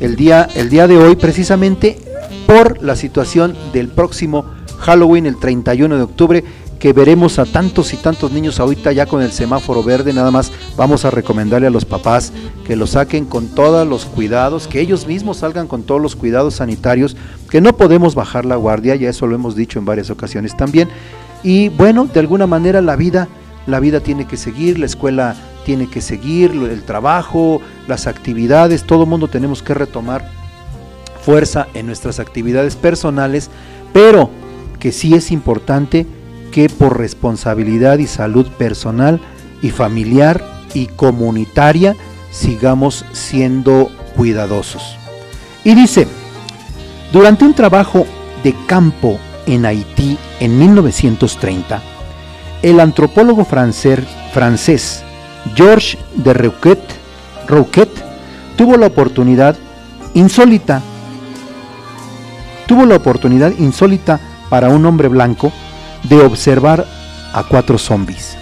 [0.00, 1.96] el, día, el día de hoy, precisamente
[2.46, 4.44] por la situación del próximo
[4.80, 6.44] Halloween, el 31 de octubre,
[6.78, 10.52] que veremos a tantos y tantos niños ahorita ya con el semáforo verde, nada más
[10.76, 12.32] vamos a recomendarle a los papás
[12.66, 16.54] que lo saquen con todos los cuidados, que ellos mismos salgan con todos los cuidados
[16.54, 17.16] sanitarios,
[17.50, 20.88] que no podemos bajar la guardia, ya eso lo hemos dicho en varias ocasiones también.
[21.42, 23.28] Y bueno, de alguna manera la vida,
[23.66, 29.04] la vida tiene que seguir, la escuela tiene que seguir, el trabajo, las actividades, todo
[29.04, 30.30] el mundo tenemos que retomar
[31.22, 33.50] fuerza en nuestras actividades personales,
[33.92, 34.30] pero
[34.78, 36.06] que sí es importante
[36.52, 39.20] que por responsabilidad y salud personal
[39.62, 40.44] y familiar
[40.74, 41.96] y comunitaria
[42.30, 44.96] sigamos siendo cuidadosos.
[45.64, 46.06] Y dice,
[47.12, 48.06] durante un trabajo
[48.42, 51.82] de campo en Haití en 1930,
[52.62, 54.00] el antropólogo francés,
[54.32, 55.02] francés
[55.54, 56.80] Georges de Rouquet,
[57.46, 57.90] Rouquet
[58.56, 59.56] tuvo la oportunidad
[60.14, 60.82] insólita
[62.66, 64.20] tuvo la oportunidad insólita
[64.50, 65.52] para un hombre blanco
[66.08, 66.86] de observar
[67.32, 68.36] a cuatro zombies,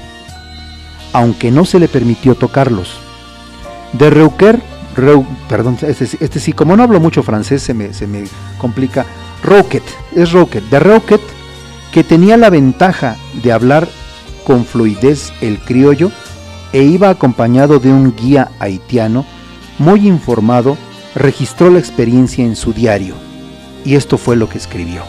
[1.12, 2.98] aunque no se le permitió tocarlos.
[3.92, 4.60] De Reuquer,
[5.48, 8.24] perdón, este, este, sí, como no hablo mucho francés se me, se me
[8.58, 9.06] complica,
[9.42, 9.82] Rocket,
[10.14, 11.20] es Rocket, de Rocket,
[11.92, 13.88] que tenía la ventaja de hablar
[14.44, 16.10] con fluidez el criollo
[16.72, 19.24] e iba acompañado de un guía haitiano
[19.78, 20.76] muy informado,
[21.14, 23.14] registró la experiencia en su diario
[23.84, 25.02] y esto fue lo que escribió.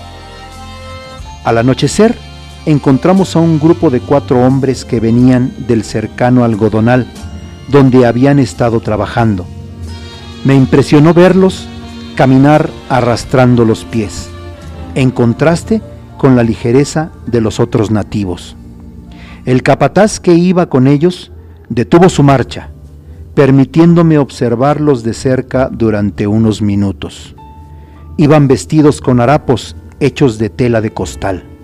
[1.44, 2.18] Al anochecer,
[2.66, 7.06] encontramos a un grupo de cuatro hombres que venían del cercano algodonal,
[7.70, 9.46] donde habían estado trabajando.
[10.44, 11.68] Me impresionó verlos
[12.16, 14.30] caminar arrastrando los pies,
[14.96, 15.82] en contraste
[16.18, 18.56] con la ligereza de los otros nativos.
[19.46, 21.32] El capataz que iba con ellos
[21.70, 22.70] detuvo su marcha,
[23.36, 27.36] permitiéndome observarlos de cerca durante unos minutos.
[28.18, 31.55] Iban vestidos con harapos hechos de tela de costal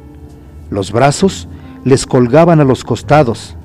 [0.72, 1.48] los brazos
[1.84, 3.56] les colgaban a los costados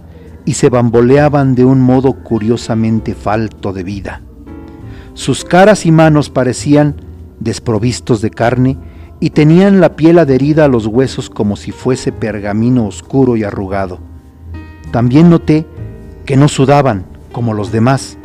[0.44, 4.20] y se bamboleaban de un modo curiosamente falto de vida.
[5.14, 6.96] Sus caras y manos parecían
[7.40, 8.76] desprovistos de carne
[9.20, 13.98] y tenían la piel adherida a los huesos como si fuese pergamino oscuro y arrugado.
[14.90, 15.66] También noté
[16.26, 18.18] que no sudaban como los demás,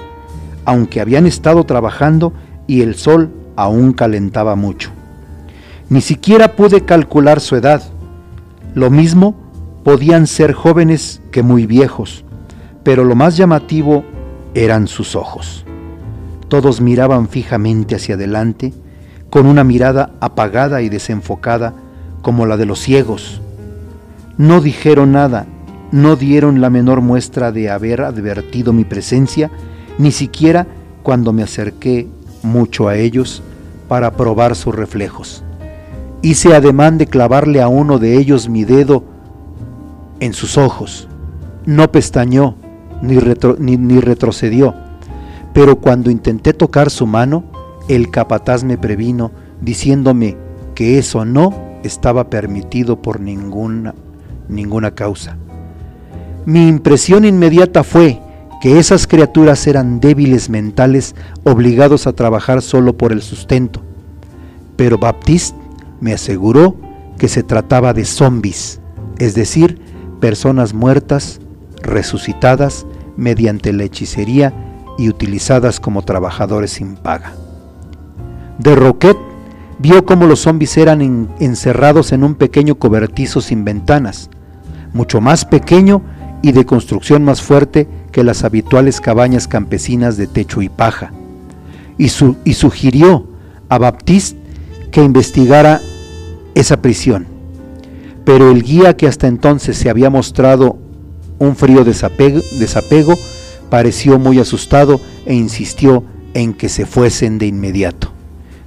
[0.65, 2.33] aunque habían estado trabajando
[2.67, 4.91] y el sol aún calentaba mucho.
[5.89, 7.83] Ni siquiera pude calcular su edad.
[8.73, 9.35] Lo mismo
[9.83, 12.23] podían ser jóvenes que muy viejos,
[12.83, 14.05] pero lo más llamativo
[14.53, 15.65] eran sus ojos.
[16.47, 18.73] Todos miraban fijamente hacia adelante,
[19.29, 21.73] con una mirada apagada y desenfocada
[22.21, 23.41] como la de los ciegos.
[24.37, 25.47] No dijeron nada,
[25.91, 29.51] no dieron la menor muestra de haber advertido mi presencia,
[29.97, 30.67] ni siquiera
[31.03, 32.07] cuando me acerqué
[32.43, 33.43] mucho a ellos
[33.89, 35.43] para probar sus reflejos.
[36.23, 39.03] Hice ademán de clavarle a uno de ellos mi dedo
[40.19, 41.07] en sus ojos.
[41.65, 42.55] No pestañó
[43.01, 43.17] ni,
[43.77, 44.75] ni, retrocedió,
[45.51, 47.43] pero cuando intenté tocar su mano,
[47.89, 50.37] el capataz me previno, diciéndome
[50.75, 53.95] que eso no estaba permitido por ninguna,
[54.47, 55.37] ninguna causa.
[56.45, 58.19] Mi impresión inmediata fue
[58.61, 63.81] que esas criaturas eran débiles mentales obligados a trabajar solo por el sustento.
[64.75, 65.60] Pero Baptiste
[66.01, 66.75] me aseguró
[67.17, 68.81] que se trataba de zombies,
[69.19, 69.79] es decir,
[70.19, 71.39] personas muertas,
[71.81, 72.85] resucitadas
[73.15, 74.53] mediante la hechicería
[74.97, 77.33] y utilizadas como trabajadores sin paga.
[78.57, 79.17] De Roquet
[79.79, 84.29] vio cómo los zombies eran encerrados en un pequeño cobertizo sin ventanas,
[84.93, 86.01] mucho más pequeño
[86.41, 91.11] y de construcción más fuerte que las habituales cabañas campesinas de techo y paja,
[91.97, 93.27] y, y sugirió
[93.69, 94.39] a Baptiste
[94.91, 95.81] que investigara
[96.55, 97.27] esa prisión.
[98.25, 100.77] Pero el guía que hasta entonces se había mostrado
[101.39, 103.17] un frío desapego,
[103.69, 108.11] pareció muy asustado e insistió en que se fuesen de inmediato,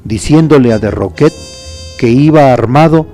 [0.03, 1.33] diciéndole a de Roquet
[1.99, 3.07] que iba armado,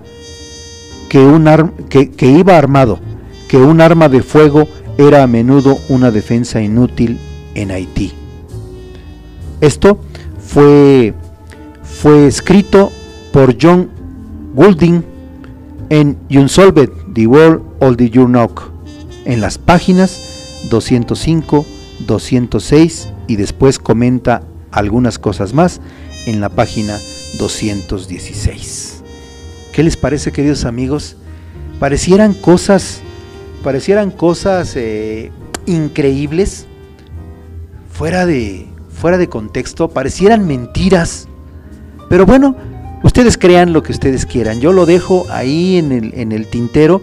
[1.10, 1.44] que, un
[1.90, 2.98] que iba armado,
[3.48, 4.66] que un arma de fuego
[4.96, 7.18] era a menudo una defensa inútil
[7.54, 8.12] en Haití.
[9.60, 10.00] Esto
[10.38, 11.14] fue,
[11.82, 12.90] fue escrito
[13.32, 13.99] por John
[14.54, 15.04] Goulding
[15.90, 18.70] en Unsolved, The World of the Knock,
[19.24, 21.66] en las páginas 205,
[22.06, 25.80] 206 y después comenta algunas cosas más
[26.26, 26.98] en la página
[27.38, 29.02] 216.
[29.72, 31.16] ¿Qué les parece, queridos amigos?
[31.78, 33.00] Parecieran cosas,
[33.62, 35.30] parecieran cosas eh,
[35.66, 36.66] increíbles,
[37.90, 41.28] fuera de, fuera de contexto, parecieran mentiras,
[42.08, 42.56] pero bueno,
[43.02, 44.60] Ustedes crean lo que ustedes quieran.
[44.60, 47.00] Yo lo dejo ahí en el, en el tintero.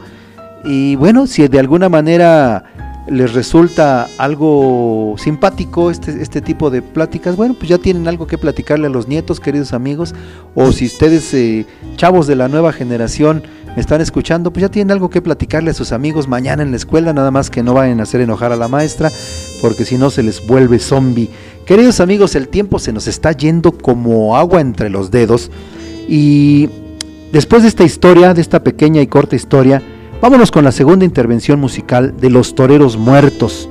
[0.63, 2.63] Y bueno, si de alguna manera
[3.09, 8.37] les resulta algo simpático este, este tipo de pláticas, bueno, pues ya tienen algo que
[8.37, 10.13] platicarle a los nietos, queridos amigos.
[10.55, 13.43] O si ustedes, eh, chavos de la nueva generación,
[13.75, 16.77] me están escuchando, pues ya tienen algo que platicarle a sus amigos mañana en la
[16.77, 19.11] escuela, nada más que no vayan a hacer enojar a la maestra,
[19.61, 21.29] porque si no se les vuelve zombie.
[21.65, 25.51] Queridos amigos, el tiempo se nos está yendo como agua entre los dedos.
[26.07, 26.69] Y
[27.31, 29.81] después de esta historia, de esta pequeña y corta historia,
[30.21, 33.69] vámonos con la segunda intervención musical de los Toreros Muertos,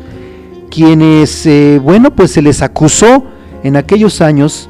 [0.70, 3.24] quienes, eh, bueno, pues se les acusó
[3.62, 4.68] en aquellos años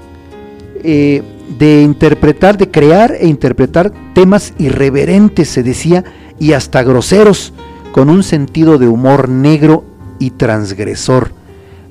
[0.85, 1.23] eh,
[1.59, 6.05] de interpretar, de crear e interpretar temas irreverentes, se decía,
[6.39, 7.53] y hasta groseros,
[7.93, 9.85] con un sentido de humor negro
[10.19, 11.33] y transgresor.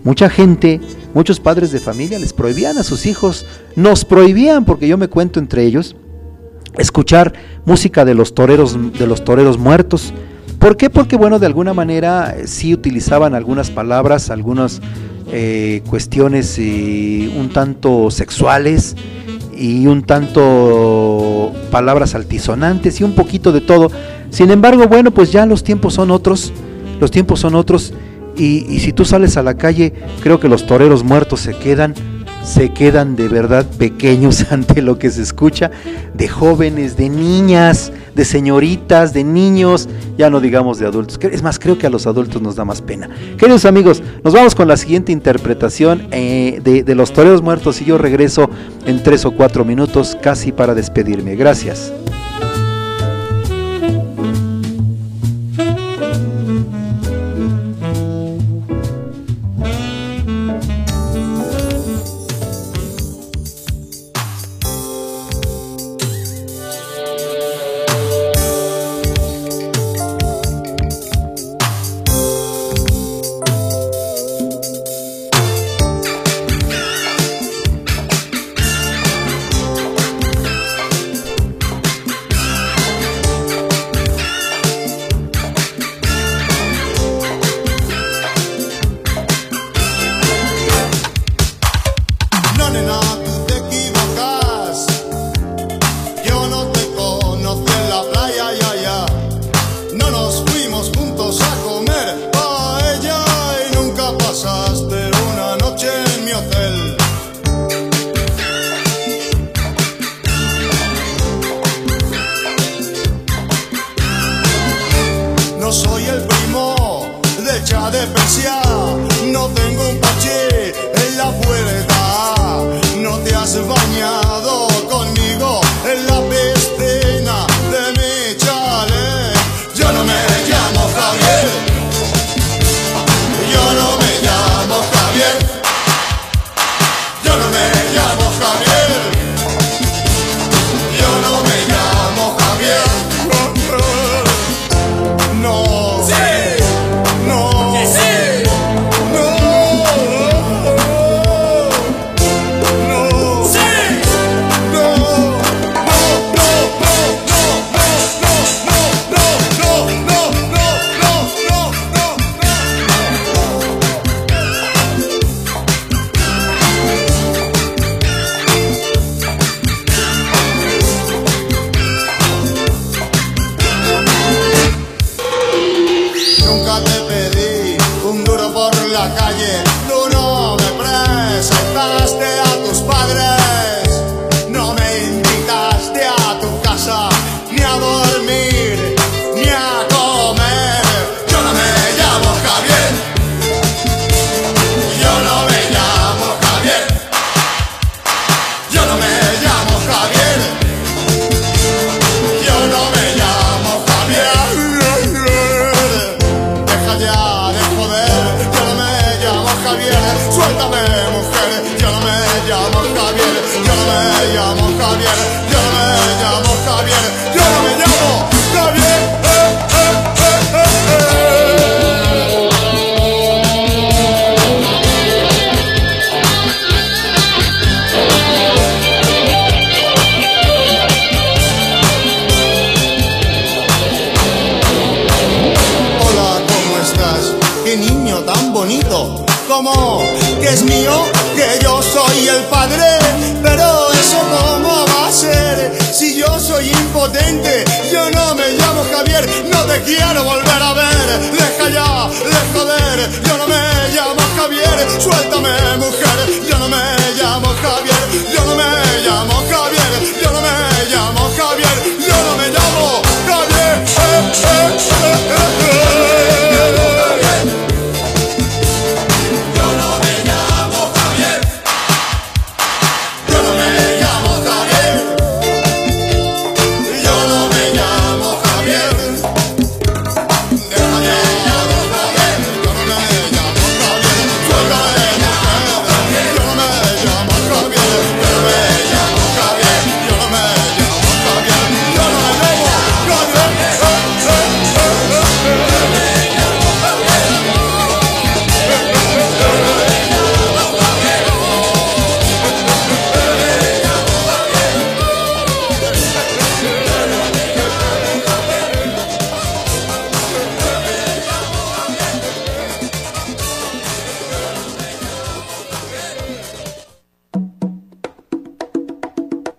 [0.05, 0.79] Mucha gente,
[1.15, 5.39] muchos padres de familia les prohibían a sus hijos, nos prohibían, porque yo me cuento
[5.39, 5.95] entre ellos,
[6.77, 7.33] escuchar
[7.65, 10.13] música de los toreros, de los toreros muertos.
[10.59, 10.91] ¿Por qué?
[10.91, 14.79] Porque bueno, de alguna manera eh, sí utilizaban algunas palabras, algunas
[15.31, 18.95] eh, cuestiones eh, un tanto sexuales
[19.57, 23.89] y un tanto palabras altisonantes y un poquito de todo.
[24.29, 26.53] Sin embargo, bueno, pues ya los tiempos son otros,
[26.99, 27.91] los tiempos son otros
[28.37, 31.93] y, si tú sales a la calle, creo que los toreros muertos se quedan
[32.43, 35.71] se quedan de verdad pequeños ante lo que se escucha
[36.13, 41.19] de jóvenes, de niñas, de señoritas, de niños, ya no digamos de adultos.
[41.23, 43.09] Es más, creo que a los adultos nos da más pena.
[43.37, 47.85] Queridos amigos, nos vamos con la siguiente interpretación eh, de, de los toreros muertos y
[47.85, 48.47] yo regreso
[48.85, 51.35] en tres o cuatro minutos casi para despedirme.
[51.35, 51.91] Gracias.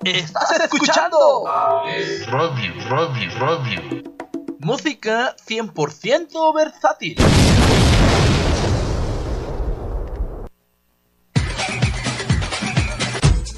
[0.06, 1.44] Estás escuchando
[2.28, 4.04] Radio, radio, radio.
[4.60, 7.16] música 100% versátil.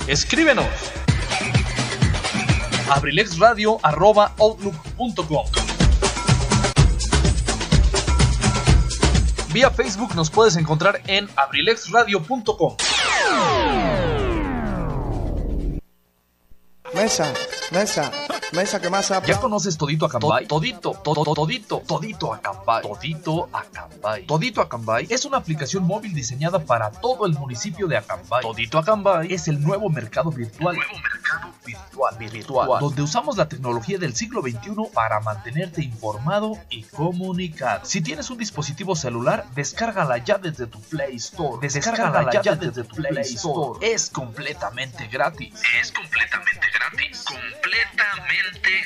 [0.07, 0.66] Escríbenos
[2.92, 5.46] abrilexradio.outlook.com
[9.53, 12.76] Vía Facebook nos puedes encontrar en abrilexradio.com
[16.95, 17.32] Mesa,
[17.70, 18.11] mesa,
[18.53, 20.46] mesa que más ¿Ya conoces Todito Acambay?
[20.46, 22.82] Todito, todo, todito, Todito Acambay.
[22.82, 24.26] Todito Acambay.
[24.26, 28.42] Todito Acambay es una aplicación móvil diseñada para todo el municipio de Acambay.
[28.42, 30.76] Todito Acambay es el nuevo mercado virtual.
[30.76, 36.82] Nuevo mercado virtual, virtual, donde usamos la tecnología del siglo XXI para mantenerte informado y
[36.84, 37.84] comunicado.
[37.84, 41.59] Si tienes un dispositivo celular, descárgala ya desde tu Play Store.
[41.61, 43.78] Descárgala ya desde tu Play Store.
[43.86, 45.55] Es completamente gratis.
[45.80, 47.24] Es completamente gratis.
[47.24, 48.38] Completamente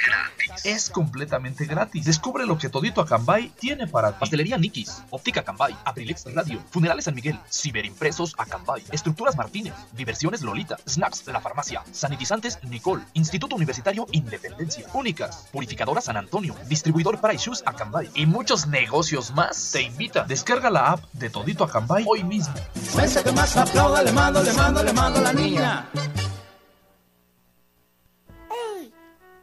[0.06, 0.64] gratis.
[0.64, 2.04] Es completamente gratis.
[2.04, 4.16] Descubre lo que Todito Acambay tiene para ti.
[4.20, 10.76] Pastelería Nikis, Óptica Acambay, Aprilex Radio, Funerales San Miguel, Ciberimpresos Acambay, Estructuras Martínez, Diversiones Lolita,
[10.86, 17.62] Snacks La Farmacia, Sanitizantes Nicole, Instituto Universitario Independencia, Únicas, Purificadora San Antonio, Distribuidor para Shoes
[17.66, 19.72] Acambay y muchos negocios más.
[19.72, 20.24] Te invita.
[20.24, 22.54] Descarga la app de Todito Acambay hoy mismo.
[22.96, 25.88] Mesa que más aplauda, le mando, le mando, le mando a la niña.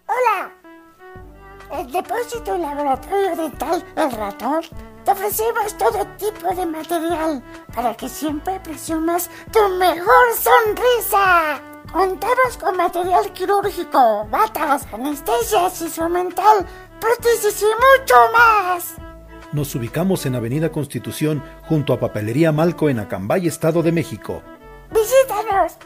[0.10, 0.52] Hola.
[1.72, 4.62] El depósito laboratorio dental El Ratón
[5.06, 7.44] te ofrecemos todo tipo de material
[7.76, 11.62] para que siempre presumas tu mejor sonrisa.
[11.94, 16.66] Contamos con material quirúrgico, batas, anestesias instrumental,
[17.00, 18.96] prótesis y mucho más.
[19.52, 24.42] Nos ubicamos en Avenida Constitución junto a Papelería Malco en Acambay, Estado de México.
[24.92, 25.78] Visítanos.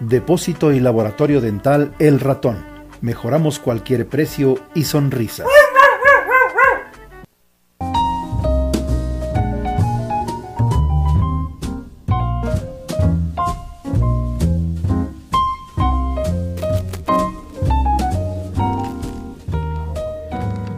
[0.00, 2.69] Depósito y Laboratorio Dental El Ratón.
[3.02, 5.44] Mejoramos cualquier precio y sonrisa.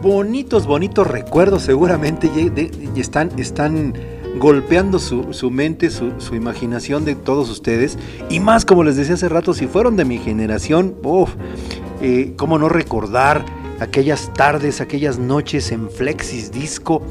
[0.01, 2.29] Bonitos, bonitos recuerdos seguramente
[2.95, 3.93] están, están
[4.37, 7.97] golpeando su, mente, su, su imaginación de todos ustedes.
[8.29, 11.31] Y más, como les decía hace rato, si fueron de mi generación, uf,
[12.03, 13.43] eh, cómo no recordar
[13.79, 17.01] aquellas tardes, aquellas noches en Flexis Disco,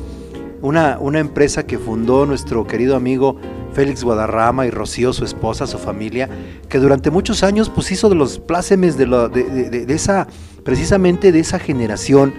[0.60, 3.36] una, empresa que fundó nuestro querido amigo
[3.72, 6.28] Félix Guadarrama y Rocío, su esposa, su familia,
[6.68, 10.28] que durante muchos años pues hizo de los plácemes de, la- de- de- esa,
[10.62, 12.32] precisamente de esa generación,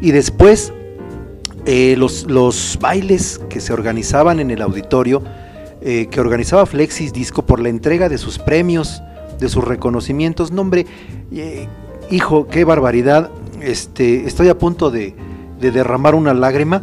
[0.00, 0.72] y después
[1.66, 5.22] eh, los, bailes que se organizaban en el auditorio,
[5.80, 9.02] eh, que organizaba Flexis Disco por la entrega de sus premios,
[9.40, 10.52] de sus reconocimientos.
[10.52, 10.86] No, hombre,
[11.32, 11.66] eh,
[12.14, 13.30] hijo, qué barbaridad.
[13.60, 15.14] Este, estoy a punto de,
[15.60, 16.82] de derramar una lágrima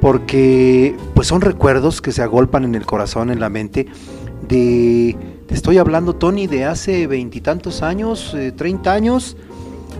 [0.00, 3.86] porque pues son recuerdos que se agolpan en el corazón, en la mente,
[4.48, 5.16] de
[5.46, 9.36] Te estoy hablando, Tony, de hace veintitantos años, eh, treinta años,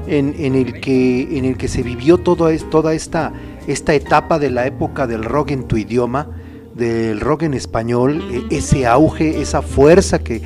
[0.07, 3.33] en, en, el que, en el que se vivió toda esta,
[3.67, 6.29] esta etapa de la época del rock en tu idioma,
[6.75, 10.41] del rock en español, e, ese auge, esa fuerza que,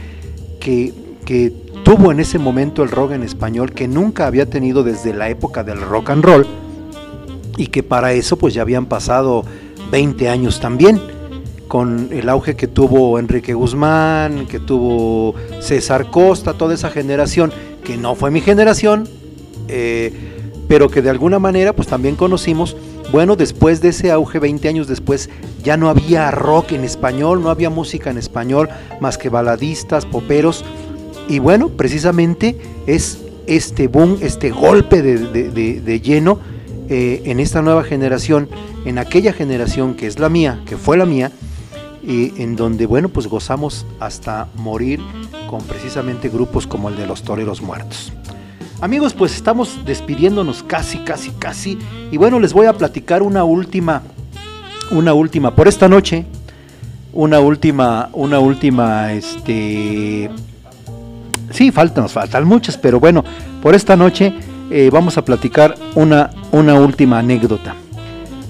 [0.61, 0.93] que,
[1.24, 1.53] que
[1.89, 5.64] tuvo en ese momento el rock en español, que nunca había tenido desde la época
[5.64, 6.47] del rock and roll,
[7.57, 9.43] y que para eso pues ya habían pasado
[9.91, 11.01] 20 años también
[11.66, 17.97] con el auge que tuvo Enrique Guzmán, que tuvo César Costa, toda esa generación, que
[17.97, 19.09] no fue mi generación,
[19.68, 20.12] eh,
[20.68, 22.76] pero que de alguna manera pues también conocimos,
[23.12, 25.30] bueno, después de ese auge, 20 años después,
[25.64, 28.68] ya no había rock en español, no había música en español,
[29.01, 30.66] más que baladistas, poperos,
[31.29, 36.39] y bueno, precisamente es este boom, este golpe de, lleno
[36.89, 38.49] eh, en esta nueva generación,
[38.85, 41.33] en aquella generación que es la mía, que fue la mía,
[42.03, 45.01] y en donde, bueno, pues gozamos hasta morir
[45.51, 48.12] con precisamente grupos como el de los Toreros Muertos.
[48.81, 51.79] Amigos, pues estamos despidiéndonos casi, casi, casi.
[52.12, 54.03] Y bueno, les voy a platicar una última,
[54.93, 56.26] una última, por esta noche,
[57.12, 60.31] una última, una última, este...
[61.51, 63.24] Sí, faltan, nos faltan muchas, pero bueno,
[63.62, 64.34] por esta noche
[64.70, 67.74] eh, vamos a platicar una, una última anécdota.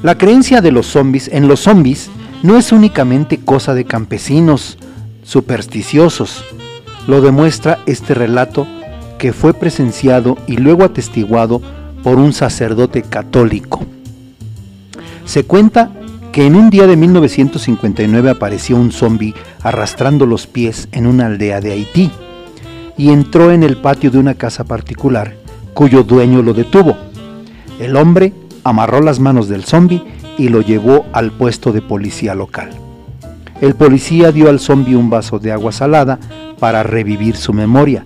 [0.02, 2.10] La creencia de los zombies, en los zombies,
[2.42, 4.78] no es únicamente cosa de campesinos
[5.22, 6.44] supersticiosos.
[7.06, 8.66] Lo demuestra este relato
[9.18, 11.60] que fue presenciado y luego atestiguado
[12.02, 13.84] por un sacerdote católico.
[15.24, 15.90] Se cuenta
[16.32, 21.60] que en un día de 1959 apareció un zombi arrastrando los pies en una aldea
[21.60, 22.10] de Haití
[22.98, 25.36] y entró en el patio de una casa particular
[25.72, 26.96] cuyo dueño lo detuvo.
[27.78, 28.32] El hombre
[28.64, 30.02] amarró las manos del zombi
[30.36, 32.70] y lo llevó al puesto de policía local.
[33.60, 36.18] El policía dio al zombi un vaso de agua salada
[36.58, 38.04] para revivir su memoria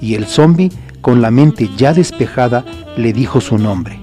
[0.00, 2.64] y el zombi, con la mente ya despejada,
[2.96, 4.00] le dijo su nombre.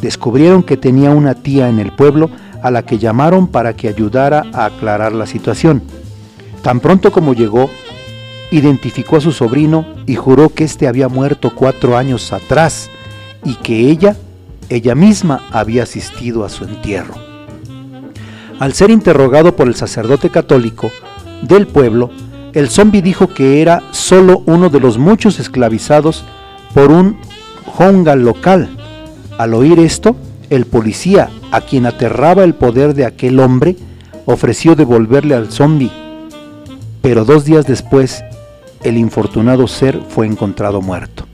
[0.00, 2.30] Descubrieron que tenía una tía en el pueblo
[2.62, 5.82] a la que llamaron para que ayudara a aclarar la situación.
[6.62, 7.68] Tan pronto como llegó,
[8.50, 12.88] identificó a su sobrino y juró que éste había muerto cuatro años atrás
[13.44, 14.16] y que ella
[14.68, 17.14] ella misma había asistido a su entierro.
[18.58, 20.90] Al ser interrogado por el sacerdote católico
[21.42, 22.10] del pueblo,
[22.54, 26.24] el zombi dijo que era solo uno de los muchos esclavizados
[26.74, 27.16] por un
[27.78, 28.68] honga local.
[29.38, 30.16] Al oír esto,
[30.50, 33.76] el policía, a quien aterraba el poder de aquel hombre,
[34.26, 35.90] ofreció devolverle al zombi.
[37.00, 38.24] Pero dos días después,
[38.82, 41.24] el infortunado ser fue encontrado muerto.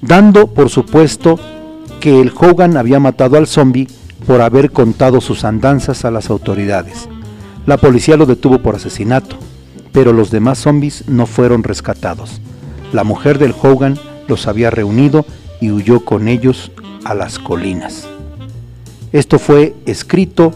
[0.00, 1.38] Dando, por supuesto,
[2.00, 3.88] que el Hogan había matado al zombie
[4.26, 7.08] por haber contado sus andanzas a las autoridades.
[7.66, 9.36] La policía lo detuvo por asesinato,
[9.92, 12.40] pero los demás zombies no fueron rescatados.
[12.92, 13.98] La mujer del Hogan
[14.28, 15.24] los había reunido
[15.60, 16.70] y huyó con ellos
[17.04, 18.06] a las colinas.
[19.12, 20.52] Esto fue escrito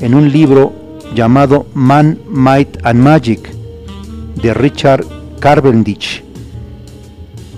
[0.00, 0.72] en un libro
[1.14, 3.50] llamado Man, Might and Magic
[4.40, 5.04] de Richard
[5.40, 6.24] Cavendish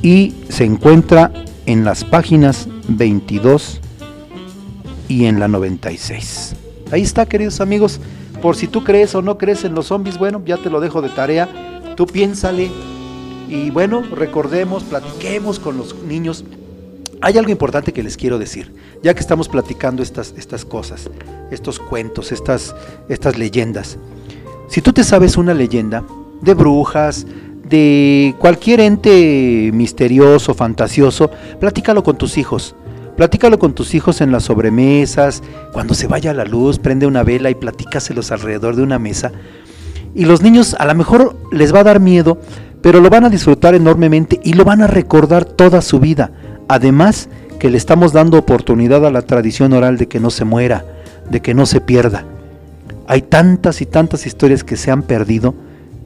[0.03, 1.33] y se encuentra
[1.67, 3.81] en las páginas 22
[5.09, 6.55] y en la 96.
[6.91, 8.01] Ahí está, queridos amigos.
[8.41, 11.03] Por si tú crees o no crees en los zombies, bueno, ya te lo dejo
[11.03, 11.49] de tarea.
[11.97, 12.71] Tú piénsale.
[13.49, 16.45] Y bueno, recordemos, platiquemos con los niños.
[17.21, 21.11] Hay algo importante que les quiero decir, ya que estamos platicando estas, estas cosas,
[21.51, 22.75] estos cuentos, estas,
[23.09, 23.99] estas leyendas.
[24.69, 26.05] Si tú te sabes una leyenda
[26.41, 27.27] de brujas,
[27.69, 32.75] de cualquier ente misterioso, fantasioso, platícalo con tus hijos.
[33.17, 37.49] Platícalo con tus hijos en las sobremesas, cuando se vaya la luz, prende una vela
[37.49, 39.33] y platícaselos alrededor de una mesa.
[40.15, 42.39] Y los niños a lo mejor les va a dar miedo,
[42.83, 46.31] pero lo van a disfrutar enormemente y lo van a recordar toda su vida.
[46.69, 50.85] Además, que le estamos dando oportunidad a la tradición oral de que no se muera,
[51.31, 52.25] de que no se pierda.
[53.07, 55.55] Hay tantas y tantas historias que se han perdido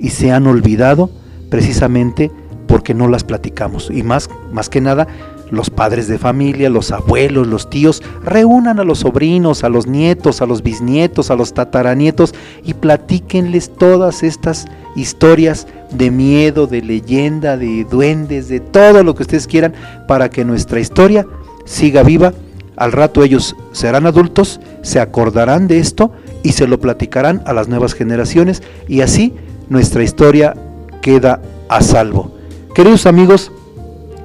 [0.01, 1.11] y se han olvidado
[1.51, 2.30] precisamente
[2.66, 3.90] porque no las platicamos.
[3.90, 5.07] Y más, más que nada,
[5.51, 10.40] los padres de familia, los abuelos, los tíos, reúnan a los sobrinos, a los nietos,
[10.40, 12.34] a los bisnietos, a los tataranietos
[12.64, 19.22] y platíquenles todas estas historias de miedo, de leyenda, de duendes, de todo lo que
[19.22, 19.74] ustedes quieran
[20.07, 21.26] para que nuestra historia
[21.64, 22.32] siga viva.
[22.76, 27.68] Al rato ellos serán adultos, se acordarán de esto y se lo platicarán a las
[27.68, 29.34] nuevas generaciones y así
[29.71, 30.55] nuestra historia
[31.01, 31.41] queda
[31.71, 32.33] a salvo.
[32.75, 33.51] Queridos amigos,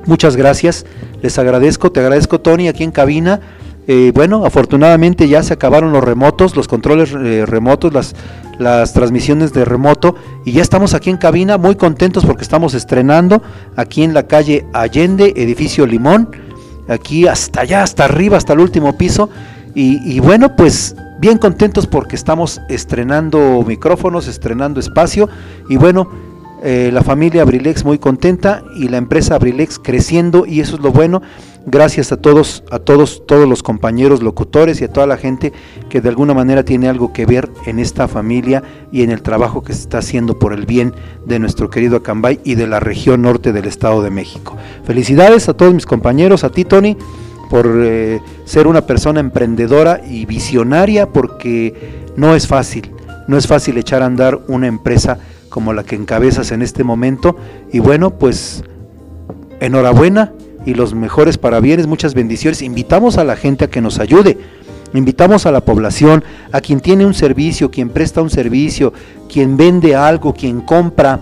[0.05, 0.85] muchas gracias.
[1.21, 3.39] Les agradezco, te agradezco Tony aquí en cabina.
[3.87, 8.15] Eh, bueno, afortunadamente ya se acabaron los remotos, los controles eh, remotos, las,
[8.57, 13.43] las transmisiones de remoto y ya estamos aquí en cabina muy contentos porque estamos estrenando
[13.75, 16.31] aquí en la calle Allende, edificio Limón,
[16.87, 19.29] aquí hasta allá, hasta arriba, hasta el último piso.
[19.75, 25.29] Y, y bueno, pues bien contentos porque estamos estrenando micrófonos, estrenando espacio
[25.69, 26.09] y bueno,
[26.63, 30.91] eh, la familia Abrilex muy contenta y la empresa Abrilex creciendo y eso es lo
[30.91, 31.21] bueno.
[31.67, 35.51] Gracias a todos, a todos, todos los compañeros locutores y a toda la gente
[35.89, 39.63] que de alguna manera tiene algo que ver en esta familia y en el trabajo
[39.63, 40.93] que se está haciendo por el bien
[41.25, 44.55] de nuestro querido Acambay y de la región norte del Estado de México.
[44.83, 46.97] Felicidades a todos mis compañeros, a ti Tony,
[47.49, 51.73] por eh, ser una persona emprendedora y visionaria, porque
[52.15, 52.91] no es fácil,
[53.27, 55.19] no es fácil echar a andar una empresa
[55.49, 57.37] como la que encabezas en este momento.
[57.71, 58.63] Y bueno, pues
[59.59, 60.33] enhorabuena
[60.65, 62.61] y los mejores parabienes, muchas bendiciones.
[62.61, 64.37] Invitamos a la gente a que nos ayude.
[64.93, 68.93] Invitamos a la población, a quien tiene un servicio, quien presta un servicio,
[69.31, 71.19] quien vende algo, quien compra,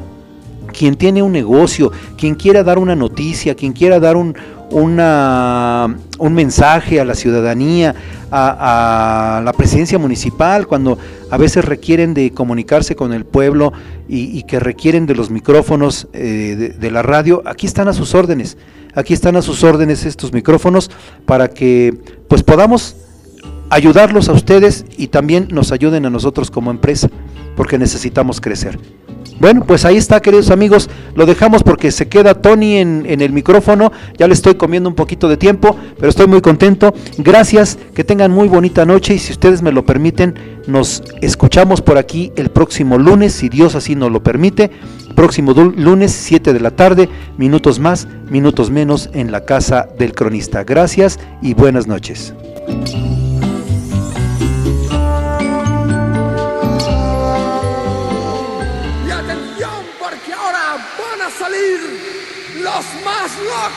[0.72, 4.36] quien tiene un negocio, quien quiera dar una noticia, quien quiera dar un,
[4.74, 7.96] una, un mensaje a la ciudadanía,
[8.32, 10.98] a, la presidencia municipal, cuando
[11.30, 13.72] a veces requieren de comunicarse con el pueblo
[14.10, 17.94] y, y que requieren de los micrófonos eh, de, de, la radio, aquí están a
[17.94, 18.58] sus órdenes,
[18.96, 20.90] aquí están a sus órdenes estos micrófonos
[21.26, 21.94] para que
[22.28, 22.96] pues podamos
[23.70, 27.10] ayudarlos a ustedes y también nos ayuden a nosotros como empresa,
[27.56, 28.80] porque necesitamos crecer.
[29.40, 30.90] Bueno, pues ahí está, queridos amigos.
[31.16, 33.92] Lo dejamos porque se queda Tony en, el micrófono.
[34.18, 36.94] Ya le estoy comiendo un poquito de tiempo, pero estoy muy contento.
[37.18, 40.36] Gracias, que tengan muy bonita noche y si ustedes me lo permiten,
[40.68, 44.72] nos escuchamos por aquí el próximo lunes, si Dios así nos lo permite.
[45.16, 50.64] Próximo lunes, 7 de la tarde, minutos más, minutos menos en la casa del cronista.
[50.64, 52.34] Gracias y buenas noches.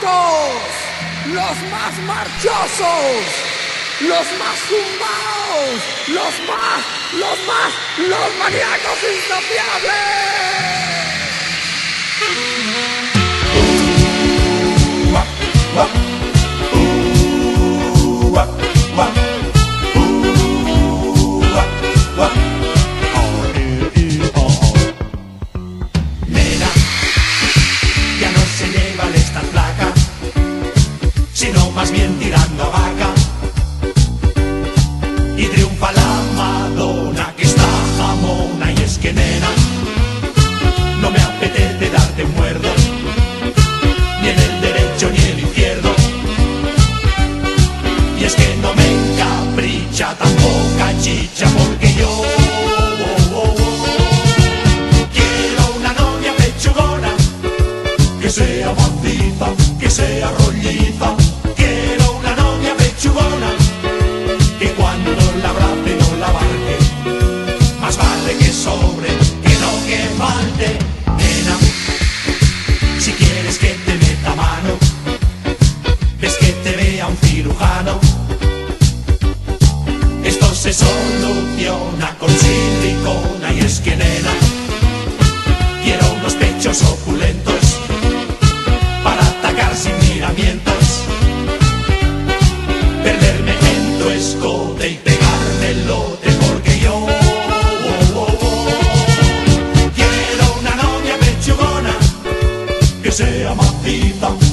[0.07, 3.25] Los más marchosos,
[4.01, 6.81] los más zumbados, los más,
[7.13, 10.47] los más, los maníacos insaciables.
[31.77, 32.86] Más bien tirando a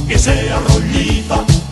[0.08, 1.63] que sea rolliza.